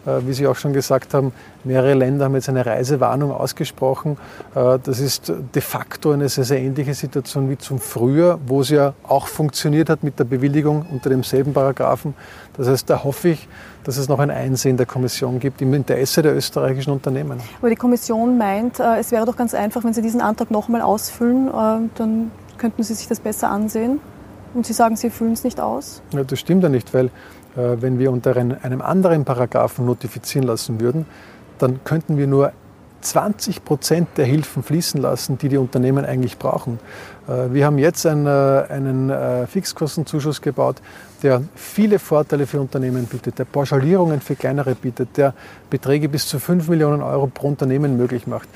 äh, 0.07 0.27
wie 0.27 0.35
Sie 0.35 0.47
auch 0.47 0.57
schon 0.57 0.75
gesagt 0.75 1.15
haben, 1.15 1.33
mehrere 1.65 1.95
Länder 1.95 2.27
haben 2.27 2.35
jetzt 2.35 2.51
eine 2.51 2.67
Reisewarnung 2.67 3.33
ausgesprochen. 3.33 4.19
Äh, 4.55 4.79
das 4.83 5.01
ist 5.01 5.33
de 5.55 5.63
facto 5.63 6.13
eine 6.13 6.29
sehr, 6.29 6.45
sehr 6.45 6.59
ähnliche 6.59 6.93
Situation 6.93 7.49
wie 7.49 7.57
zum 7.57 7.79
Frühjahr, 7.79 8.39
wo 8.47 8.61
es 8.61 8.69
ja 8.69 8.93
auch 9.03 9.27
funktioniert 9.29 9.89
hat 9.89 10.03
mit 10.03 10.19
der 10.19 10.25
Bewilligung 10.25 10.85
unter 10.93 11.09
demselben 11.09 11.55
Paragraphen. 11.55 12.15
Das 12.57 12.69
heißt, 12.69 12.91
da 12.91 13.03
hoffe 13.03 13.31
ich, 13.31 13.49
dass 13.85 13.97
es 13.97 14.09
noch 14.09 14.19
ein 14.19 14.31
Einsehen 14.31 14.77
der 14.77 14.87
Kommission 14.87 15.41
gibt 15.41 15.63
im 15.63 15.73
Interesse 15.73 16.21
der 16.21 16.37
österreichischen 16.37 16.93
Unternehmen. 16.93 17.41
Aber 17.61 17.71
die 17.71 17.77
Kommission 17.77 18.37
meint, 18.37 18.79
äh, 18.79 18.99
es 18.99 19.11
wäre 19.11 19.25
doch 19.25 19.37
ganz 19.37 19.55
einfach, 19.55 19.83
wenn 19.85 19.95
Sie 19.95 20.03
diesen 20.03 20.21
Antrag 20.21 20.51
nochmal 20.51 20.83
ausfüllen, 20.83 21.51
dann 21.95 22.31
könnten 22.65 22.83
Sie 22.83 22.95
sich 22.95 23.09
das 23.09 23.21
besser 23.21 23.51
ansehen. 23.51 24.01
Und 24.55 24.65
Sie 24.65 24.73
sagen, 24.73 24.97
Sie 24.97 25.11
fühlen 25.11 25.35
es 25.35 25.45
nicht 25.45 25.61
aus? 25.61 26.01
Ja, 26.15 26.25
das 26.25 26.41
stimmt 26.41 26.63
ja 26.63 26.71
nicht, 26.71 26.95
weil 26.95 27.07
äh, 27.57 27.77
wenn 27.83 27.99
wir 27.99 28.11
unter 28.11 28.35
einem 28.37 28.81
anderen 28.81 29.27
Paragraphen 29.27 29.85
notifizieren 29.85 30.47
lassen 30.47 30.81
würden, 30.81 31.05
dann 31.59 31.85
könnten 31.85 32.17
wir 32.17 32.27
nur 32.27 32.53
20 33.03 33.67
Prozent 33.67 34.09
der 34.17 34.25
Hilfen 34.25 34.63
fließen 34.63 34.99
lassen, 34.99 35.37
die 35.37 35.51
die 35.51 35.59
Unternehmen 35.59 36.07
eigentlich 36.07 36.39
brauchen. 36.39 36.79
Äh, 37.29 37.53
wir 37.53 37.67
haben 37.67 37.77
jetzt 37.77 38.07
einen, 38.07 38.27
äh, 38.27 38.65
einen 38.71 39.11
äh, 39.11 39.47
Fixkostenzuschuss 39.47 40.41
gebaut, 40.41 40.77
der 41.23 41.43
viele 41.55 41.99
Vorteile 41.99 42.47
für 42.47 42.63
Unternehmen 42.63 43.05
bietet, 43.05 43.39
der 43.39 43.45
Pauschalierungen 43.45 44.23
für 44.23 44.37
kleinere 44.37 44.75
bietet, 44.75 45.19
der 45.19 45.35
Beträge 45.69 46.09
bis 46.09 46.27
zu 46.29 46.39
5 46.39 46.67
Millionen 46.69 47.03
Euro 47.03 47.27
pro 47.27 47.49
Unternehmen 47.49 47.99
möglich 47.99 48.27
macht. 48.27 48.49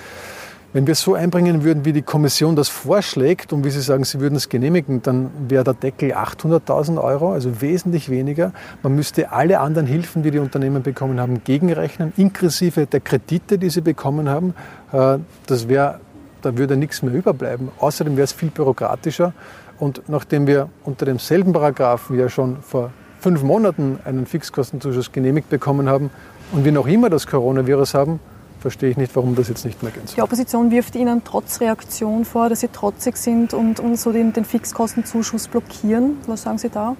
Wenn 0.74 0.86
wir 0.86 0.94
so 0.94 1.14
einbringen 1.14 1.64
würden, 1.64 1.86
wie 1.86 1.94
die 1.94 2.02
Kommission 2.02 2.54
das 2.54 2.68
vorschlägt 2.68 3.54
und 3.54 3.64
wie 3.64 3.70
Sie 3.70 3.80
sagen, 3.80 4.04
Sie 4.04 4.20
würden 4.20 4.36
es 4.36 4.50
genehmigen, 4.50 5.00
dann 5.00 5.30
wäre 5.48 5.64
der 5.64 5.72
Deckel 5.72 6.12
800.000 6.12 7.02
Euro, 7.02 7.32
also 7.32 7.62
wesentlich 7.62 8.10
weniger. 8.10 8.52
Man 8.82 8.94
müsste 8.94 9.32
alle 9.32 9.60
anderen 9.60 9.86
Hilfen, 9.86 10.22
die 10.22 10.30
die 10.30 10.38
Unternehmen 10.38 10.82
bekommen 10.82 11.20
haben, 11.20 11.42
gegenrechnen, 11.42 12.12
inklusive 12.18 12.84
der 12.84 13.00
Kredite, 13.00 13.56
die 13.56 13.70
sie 13.70 13.80
bekommen 13.80 14.28
haben. 14.28 14.54
Äh, 14.92 15.18
das 15.46 15.68
wäre, 15.68 16.00
da 16.42 16.58
würde 16.58 16.76
nichts 16.76 17.00
mehr 17.00 17.14
überbleiben. 17.14 17.70
Außerdem 17.78 18.18
wäre 18.18 18.24
es 18.24 18.32
viel 18.32 18.50
bürokratischer. 18.50 19.32
Und 19.78 20.02
nachdem 20.08 20.46
wir 20.46 20.68
unter 20.84 21.06
demselben 21.06 21.54
Paragraphen 21.54 22.18
ja 22.18 22.28
schon 22.28 22.58
vor 22.60 22.90
fünf 23.20 23.42
Monaten 23.42 24.00
einen 24.04 24.26
Fixkostenzuschuss 24.26 25.12
genehmigt 25.12 25.48
bekommen 25.48 25.88
haben 25.88 26.10
und 26.52 26.66
wir 26.66 26.72
noch 26.72 26.86
immer 26.86 27.08
das 27.08 27.26
Coronavirus 27.26 27.94
haben, 27.94 28.20
verstehe 28.60 28.90
ich 28.90 28.96
nicht, 28.96 29.14
warum 29.16 29.34
das 29.34 29.48
jetzt 29.48 29.64
nicht 29.64 29.82
mehr 29.82 29.92
soll. 29.92 30.14
Die 30.16 30.22
Opposition 30.22 30.70
wirft 30.70 30.94
Ihnen 30.96 31.22
trotz 31.24 31.60
Reaktion 31.60 32.24
vor, 32.24 32.48
dass 32.48 32.60
Sie 32.60 32.68
trotzig 32.68 33.16
sind 33.16 33.54
und, 33.54 33.80
und 33.80 33.98
so 33.98 34.12
den, 34.12 34.32
den 34.32 34.44
Fixkostenzuschuss 34.44 35.48
blockieren. 35.48 36.18
Was 36.26 36.42
sagen 36.42 36.58
Sie 36.58 36.68
da? 36.68 36.96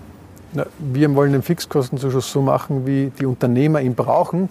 Na, 0.52 0.66
wir 0.78 1.14
wollen 1.14 1.32
den 1.32 1.42
Fixkostenzuschuss 1.42 2.30
so 2.30 2.40
machen, 2.40 2.86
wie 2.86 3.12
die 3.18 3.26
Unternehmer 3.26 3.80
ihn 3.80 3.94
brauchen 3.94 4.48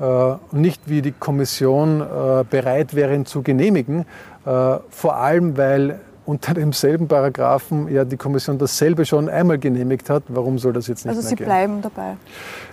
äh, 0.00 0.04
und 0.04 0.60
nicht 0.60 0.82
wie 0.86 1.02
die 1.02 1.12
Kommission 1.12 2.00
äh, 2.00 2.44
bereit 2.48 2.94
wäre, 2.94 3.14
ihn 3.14 3.26
zu 3.26 3.42
genehmigen. 3.42 4.06
Äh, 4.44 4.78
vor 4.90 5.16
allem, 5.16 5.56
weil 5.56 6.00
unter 6.26 6.54
demselben 6.54 7.06
Paragraphen 7.06 7.88
ja 7.88 8.04
die 8.04 8.16
Kommission 8.16 8.58
dasselbe 8.58 9.06
schon 9.06 9.28
einmal 9.28 9.58
genehmigt 9.58 10.10
hat. 10.10 10.24
Warum 10.28 10.58
soll 10.58 10.72
das 10.72 10.88
jetzt 10.88 11.04
nicht 11.04 11.16
also 11.16 11.22
mehr 11.22 11.28
Sie 11.30 11.36
gehen? 11.36 11.46
bleiben 11.46 11.82
dabei? 11.82 12.16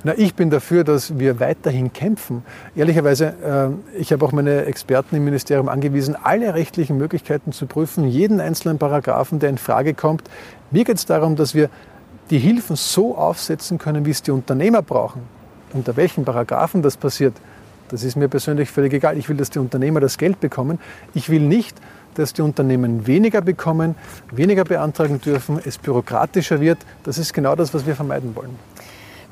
Na, 0.04 0.14
ich 0.18 0.34
bin 0.34 0.50
dafür, 0.50 0.84
dass 0.84 1.20
wir 1.20 1.40
weiterhin 1.40 1.94
kämpfen. 1.94 2.44
Ehrlicherweise, 2.76 3.28
äh, 3.96 4.00
ich 4.00 4.12
habe 4.12 4.26
auch 4.26 4.32
meine 4.32 4.66
Experten 4.66 5.16
im 5.16 5.24
Ministerium 5.24 5.70
angewiesen, 5.70 6.18
alle 6.22 6.56
rechtlichen 6.56 6.98
Möglichkeiten 6.98 7.52
zu 7.52 7.68
prüfen, 7.68 8.08
jeden 8.08 8.42
einzelnen 8.42 8.80
Paragraphen, 8.80 9.40
der 9.40 9.52
in 9.52 9.60
Frage 9.60 9.94
kommt. 9.94 10.24
Mir 10.72 10.84
geht 10.84 10.98
es 10.98 11.06
darum, 11.06 11.36
dass 11.36 11.54
wir 11.54 11.70
die 12.32 12.40
Hilfen 12.40 12.76
so 12.76 13.16
aufsetzen 13.16 13.78
können, 13.78 14.06
wie 14.06 14.12
es 14.12 14.24
die 14.24 14.32
Unternehmer 14.32 14.82
brauchen. 14.82 15.22
Unter 15.74 15.96
welchen 15.96 16.26
Paragraphen 16.26 16.82
das 16.82 16.98
passiert, 16.98 17.34
das 17.90 18.04
ist 18.04 18.16
mir 18.16 18.28
persönlich 18.28 18.72
völlig 18.72 18.94
egal. 18.94 19.18
Ich 19.20 19.30
will, 19.30 19.38
dass 19.38 19.52
die 19.52 19.60
Unternehmer 19.60 20.00
das 20.00 20.18
Geld 20.18 20.40
bekommen. 20.40 20.80
Ich 21.14 21.30
will 21.30 21.42
nicht, 21.42 21.78
dass 22.18 22.34
die 22.34 22.42
Unternehmen 22.42 23.08
weniger 23.08 23.42
bekommen, 23.42 23.96
weniger 24.32 24.64
beantragen 24.64 25.20
dürfen, 25.22 25.60
es 25.64 25.78
bürokratischer 25.78 26.60
wird. 26.60 26.80
Das 27.04 27.18
ist 27.18 27.34
genau 27.34 27.56
das, 27.56 27.74
was 27.74 27.86
wir 27.86 27.96
vermeiden 27.96 28.36
wollen. 28.36 28.56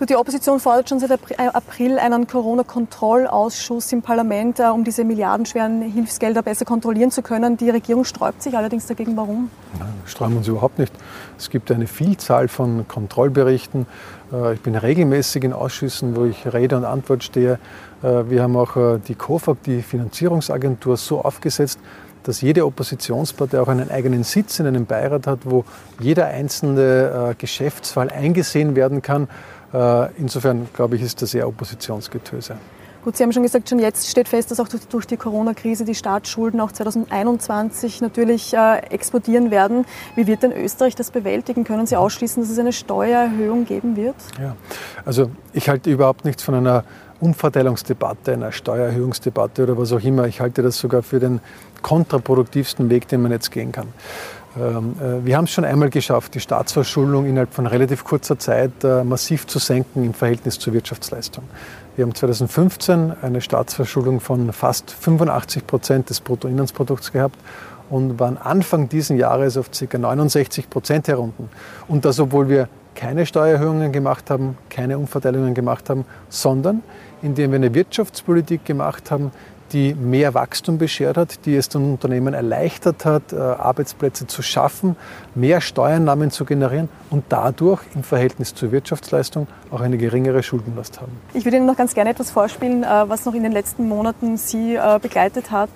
Gut, 0.02 0.10
die 0.10 0.16
Opposition 0.16 0.60
fordert 0.60 0.90
schon 0.90 1.00
seit 1.00 1.12
äh, 1.12 1.44
April 1.54 2.00
einen 2.00 2.26
Corona-Kontrollausschuss 2.26 3.94
im 3.94 4.02
Parlament, 4.02 4.60
äh, 4.60 4.64
um 4.64 4.84
diese 4.84 5.04
milliardenschweren 5.04 5.84
Hilfsgelder 5.84 6.42
besser 6.42 6.66
kontrollieren 6.66 7.12
zu 7.12 7.22
können. 7.22 7.56
Die 7.56 7.70
Regierung 7.70 8.04
sträubt 8.04 8.42
sich 8.42 8.58
allerdings 8.58 8.88
dagegen. 8.88 9.16
Warum? 9.16 9.52
Nein, 9.78 9.94
sträuben 10.08 10.38
uns 10.38 10.48
überhaupt 10.48 10.80
nicht. 10.80 10.92
Es 11.38 11.52
gibt 11.52 11.70
eine 11.72 11.86
Vielzahl 11.86 12.48
von 12.48 12.88
Kontrollberichten. 12.88 13.86
Äh, 14.34 14.56
ich 14.56 14.62
bin 14.62 14.74
regelmäßig 14.74 15.44
in 15.44 15.54
Ausschüssen, 15.54 16.16
wo 16.16 16.26
ich 16.26 16.52
Rede 16.52 16.78
und 16.78 16.86
Antwort 16.86 17.24
stehe. 17.24 17.60
Wir 18.02 18.42
haben 18.42 18.58
auch 18.58 18.98
die 19.08 19.14
COFAG, 19.14 19.58
die 19.64 19.84
Finanzierungsagentur, 19.84 20.98
so 20.98 21.22
aufgesetzt, 21.22 21.78
dass 22.24 22.42
jede 22.42 22.66
Oppositionspartei 22.66 23.60
auch 23.60 23.68
einen 23.68 23.90
eigenen 23.90 24.24
Sitz 24.24 24.60
in 24.60 24.68
einem 24.68 24.86
Beirat 24.86 25.28
hat, 25.28 25.40
wo 25.46 25.66
jeder 26.00 26.28
einzelne 26.28 27.32
äh, 27.32 27.36
Geschäftsfall 27.36 28.10
eingesehen 28.10 28.76
werden 28.76 29.02
kann. 29.02 29.28
Äh, 29.74 30.12
insofern, 30.18 30.68
glaube 30.74 30.96
ich, 30.96 31.02
ist 31.02 31.22
das 31.22 31.34
eher 31.34 31.48
Oppositionsgetöse. 31.48 32.56
Gut, 33.04 33.18
Sie 33.18 33.24
haben 33.24 33.32
schon 33.32 33.42
gesagt, 33.42 33.68
schon 33.68 33.80
jetzt 33.80 34.12
steht 34.12 34.28
fest, 34.28 34.52
dass 34.52 34.60
auch 34.60 34.68
durch 34.68 35.08
die 35.08 35.18
Corona-Krise 35.18 35.86
die 35.86 35.96
Staatsschulden 35.96 36.62
auch 36.62 36.72
2021 36.72 38.00
natürlich 38.00 38.54
äh, 38.54 38.78
explodieren 38.92 39.50
werden. 39.50 39.86
Wie 40.16 40.28
wird 40.28 40.44
denn 40.44 40.52
Österreich 40.52 40.94
das 40.94 41.10
bewältigen? 41.10 41.64
Können 41.64 41.88
Sie 41.88 41.96
ausschließen, 41.96 42.44
dass 42.44 42.52
es 42.52 42.60
eine 42.60 42.74
Steuererhöhung 42.74 43.66
geben 43.66 43.96
wird? 43.96 44.16
Ja, 44.40 44.56
also 45.04 45.32
ich 45.52 45.68
halte 45.68 45.90
überhaupt 45.90 46.26
nichts 46.26 46.44
von 46.44 46.54
einer 46.54 46.84
Umverteilungsdebatte, 47.20 48.34
einer 48.34 48.52
Steuererhöhungsdebatte 48.52 49.64
oder 49.64 49.80
was 49.80 49.92
auch 49.94 50.02
immer. 50.02 50.28
Ich 50.28 50.40
halte 50.40 50.62
das 50.62 50.78
sogar 50.78 51.02
für 51.02 51.20
den 51.20 51.40
kontraproduktivsten 51.82 52.90
Weg, 52.90 53.08
den 53.08 53.22
man 53.22 53.32
jetzt 53.32 53.52
gehen 53.52 53.72
kann. 53.72 53.88
Ähm, 54.58 54.96
äh, 55.00 55.26
wir 55.26 55.38
haben 55.38 55.46
es 55.46 55.52
schon 55.52 55.64
einmal 55.66 55.90
geschafft, 55.90 56.36
die 56.36 56.40
Staatsverschuldung 56.40 57.26
innerhalb 57.26 57.54
von 57.54 57.68
relativ 57.68 58.04
kurzer 58.04 58.38
Zeit 58.38 58.72
äh, 58.84 59.04
massiv 59.04 59.48
zu 59.48 59.60
senken 59.60 60.04
im 60.04 60.14
Verhältnis 60.14 60.60
zur 60.60 60.74
Wirtschaftsleistung. 60.74 61.44
Wir 61.96 62.04
haben 62.06 62.16
2015 62.16 63.14
eine 63.22 63.42
Staatsverschuldung 63.42 64.20
von 64.20 64.52
fast 64.54 64.92
85 64.92 65.68
Prozent 65.68 66.10
des 66.10 66.22
Bruttoinlandsprodukts 66.22 67.12
gehabt 67.12 67.38
und 67.90 68.20
waren 68.20 68.38
Anfang 68.38 68.90
diesen 68.90 69.18
Jahres 69.18 69.58
auf 69.58 69.70
ca. 69.72 69.98
69 69.98 70.70
Prozent 70.70 71.08
herunten. 71.08 71.50
Und 71.88 72.06
das, 72.06 72.20
obwohl 72.20 72.50
wir 72.50 72.70
keine 72.96 73.26
Steuererhöhungen 73.26 73.92
gemacht 73.92 74.30
haben, 74.30 74.58
keine 74.70 74.98
Umverteilungen 74.98 75.54
gemacht 75.54 75.90
haben, 75.90 76.06
sondern 76.30 76.84
indem 77.22 77.52
wir 77.52 77.58
eine 77.58 77.74
Wirtschaftspolitik 77.74 78.66
gemacht 78.66 79.12
haben, 79.12 79.32
die 79.74 79.94
mehr 79.94 80.34
Wachstum 80.34 80.78
beschert 80.78 81.18
hat, 81.18 81.46
die 81.46 81.56
es 81.56 81.70
den 81.70 81.92
Unternehmen 81.92 82.34
erleichtert 82.34 83.06
hat, 83.06 83.34
äh, 83.34 83.38
Arbeitsplätze 83.38 84.28
zu 84.28 84.42
schaffen, 84.42 84.96
mehr 85.36 85.62
Steuernahmen 85.62 86.32
zu 86.32 86.46
generieren 86.46 86.90
und 87.10 87.24
dadurch 87.30 87.82
im 87.96 88.04
Verhältnis 88.04 88.54
zur 88.54 88.72
Wirtschaftsleistung 88.72 89.48
auch 89.72 89.82
eine 89.82 89.98
geringere 89.98 90.44
Schuldenlast 90.44 91.02
haben. 91.02 91.12
Ich 91.34 91.46
würde 91.46 91.58
Ihnen 91.58 91.66
noch 91.66 91.78
ganz 91.78 91.94
gerne 91.94 92.12
etwas 92.12 92.32
vorspielen, 92.32 92.84
äh, 92.84 92.88
was 92.88 93.26
noch 93.26 93.34
in 93.34 93.44
den 93.44 93.52
letzten 93.52 93.88
Monaten 93.88 94.38
Sie 94.38 94.76
äh, 94.76 95.00
begleitet 95.02 95.52
hat. 95.52 95.70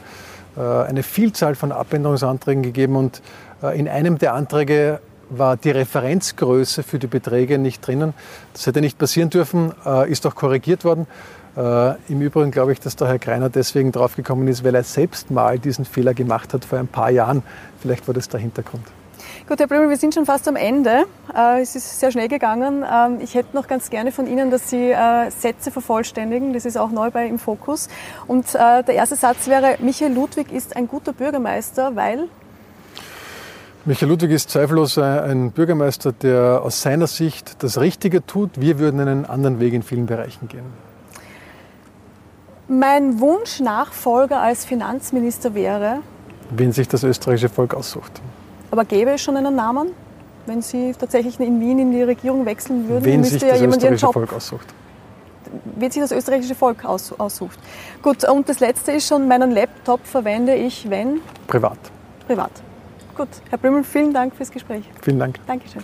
eine 0.56 1.02
Vielzahl 1.02 1.54
von 1.54 1.72
Abänderungsanträgen 1.72 2.62
gegeben. 2.62 2.96
Und 2.96 3.22
äh, 3.62 3.78
in 3.78 3.88
einem 3.88 4.18
der 4.18 4.34
Anträge 4.34 5.00
war 5.28 5.56
die 5.56 5.70
Referenzgröße 5.70 6.82
für 6.82 6.98
die 6.98 7.06
Beträge 7.06 7.58
nicht 7.58 7.86
drinnen. 7.86 8.14
Das 8.52 8.66
hätte 8.66 8.80
nicht 8.80 8.98
passieren 8.98 9.30
dürfen, 9.30 9.72
äh, 9.84 10.10
ist 10.10 10.26
auch 10.26 10.34
korrigiert 10.34 10.84
worden. 10.84 11.06
Äh, 11.56 11.94
Im 12.08 12.22
Übrigen 12.22 12.50
glaube 12.50 12.72
ich, 12.72 12.80
dass 12.80 12.96
der 12.96 13.08
Herr 13.08 13.18
Greiner 13.18 13.50
deswegen 13.50 13.92
draufgekommen 13.92 14.48
ist, 14.48 14.64
weil 14.64 14.74
er 14.74 14.84
selbst 14.84 15.30
mal 15.30 15.58
diesen 15.58 15.84
Fehler 15.84 16.14
gemacht 16.14 16.54
hat 16.54 16.64
vor 16.64 16.78
ein 16.78 16.88
paar 16.88 17.10
Jahren. 17.10 17.42
Vielleicht 17.80 18.06
war 18.06 18.14
das 18.14 18.28
der 18.28 18.40
Hintergrund. 18.40 18.84
Gut, 19.48 19.58
Herr 19.58 19.66
Blümel, 19.66 19.90
wir 19.90 19.96
sind 19.96 20.14
schon 20.14 20.24
fast 20.24 20.48
am 20.48 20.56
Ende. 20.56 21.04
Äh, 21.36 21.60
es 21.60 21.76
ist 21.76 22.00
sehr 22.00 22.10
schnell 22.10 22.28
gegangen. 22.28 22.84
Ähm, 22.90 23.18
ich 23.20 23.34
hätte 23.34 23.54
noch 23.54 23.68
ganz 23.68 23.90
gerne 23.90 24.12
von 24.12 24.26
Ihnen, 24.26 24.50
dass 24.50 24.70
Sie 24.70 24.90
äh, 24.90 25.30
Sätze 25.30 25.70
vervollständigen. 25.70 26.54
Das 26.54 26.64
ist 26.64 26.78
auch 26.78 26.90
neu 26.90 27.10
bei 27.10 27.26
im 27.26 27.38
Fokus. 27.38 27.88
Und 28.26 28.54
der 28.54 28.88
erste 28.88 29.16
Satz 29.16 29.48
wäre, 29.48 29.76
Michael 29.80 30.14
Ludwig 30.14 30.52
ist 30.52 30.76
ein 30.76 30.88
guter 30.88 31.12
Bürgermeister, 31.12 31.94
weil? 31.96 32.28
Michael 33.84 34.08
Ludwig 34.08 34.30
ist 34.30 34.50
zweifellos 34.50 34.96
ein 34.96 35.50
Bürgermeister, 35.50 36.12
der 36.12 36.62
aus 36.62 36.82
seiner 36.82 37.06
Sicht 37.06 37.62
das 37.62 37.80
Richtige 37.80 38.24
tut. 38.24 38.60
Wir 38.60 38.78
würden 38.78 39.00
einen 39.00 39.24
anderen 39.24 39.60
Weg 39.60 39.72
in 39.72 39.82
vielen 39.82 40.06
Bereichen 40.06 40.48
gehen. 40.48 40.91
Mein 42.72 43.20
Wunsch-Nachfolger 43.20 44.40
als 44.40 44.64
Finanzminister 44.64 45.54
wäre? 45.54 45.98
Wen 46.48 46.72
sich 46.72 46.88
das 46.88 47.04
österreichische 47.04 47.50
Volk 47.50 47.74
aussucht. 47.74 48.22
Aber 48.70 48.86
gäbe 48.86 49.10
es 49.10 49.20
schon 49.20 49.36
einen 49.36 49.54
Namen? 49.54 49.90
Wenn 50.46 50.62
Sie 50.62 50.94
tatsächlich 50.98 51.38
in 51.38 51.60
Wien 51.60 51.78
in 51.78 51.92
die 51.92 52.02
Regierung 52.02 52.46
wechseln 52.46 52.88
würden, 52.88 53.04
Wen 53.04 53.20
müsste 53.20 53.40
sich 53.40 53.42
ja 53.42 53.50
das 53.50 53.60
jemand 53.60 53.76
österreichische 53.76 54.06
Job 54.06 54.14
Volk 54.14 54.32
aussucht. 54.32 54.66
Wird 55.76 55.92
sich 55.92 56.00
das 56.00 56.12
österreichische 56.12 56.54
Volk 56.54 56.82
aus, 56.86 57.12
aussucht. 57.12 57.58
Gut, 58.00 58.24
und 58.24 58.48
das 58.48 58.60
letzte 58.60 58.92
ist 58.92 59.06
schon, 59.06 59.28
meinen 59.28 59.50
Laptop 59.50 60.06
verwende 60.06 60.54
ich, 60.54 60.88
wenn? 60.88 61.20
Privat. 61.48 61.78
Privat. 62.26 62.52
Gut, 63.14 63.28
Herr 63.50 63.58
Blümel, 63.58 63.84
vielen 63.84 64.14
Dank 64.14 64.34
fürs 64.34 64.50
Gespräch. 64.50 64.84
Vielen 65.02 65.18
Dank. 65.18 65.38
Dankeschön. 65.46 65.82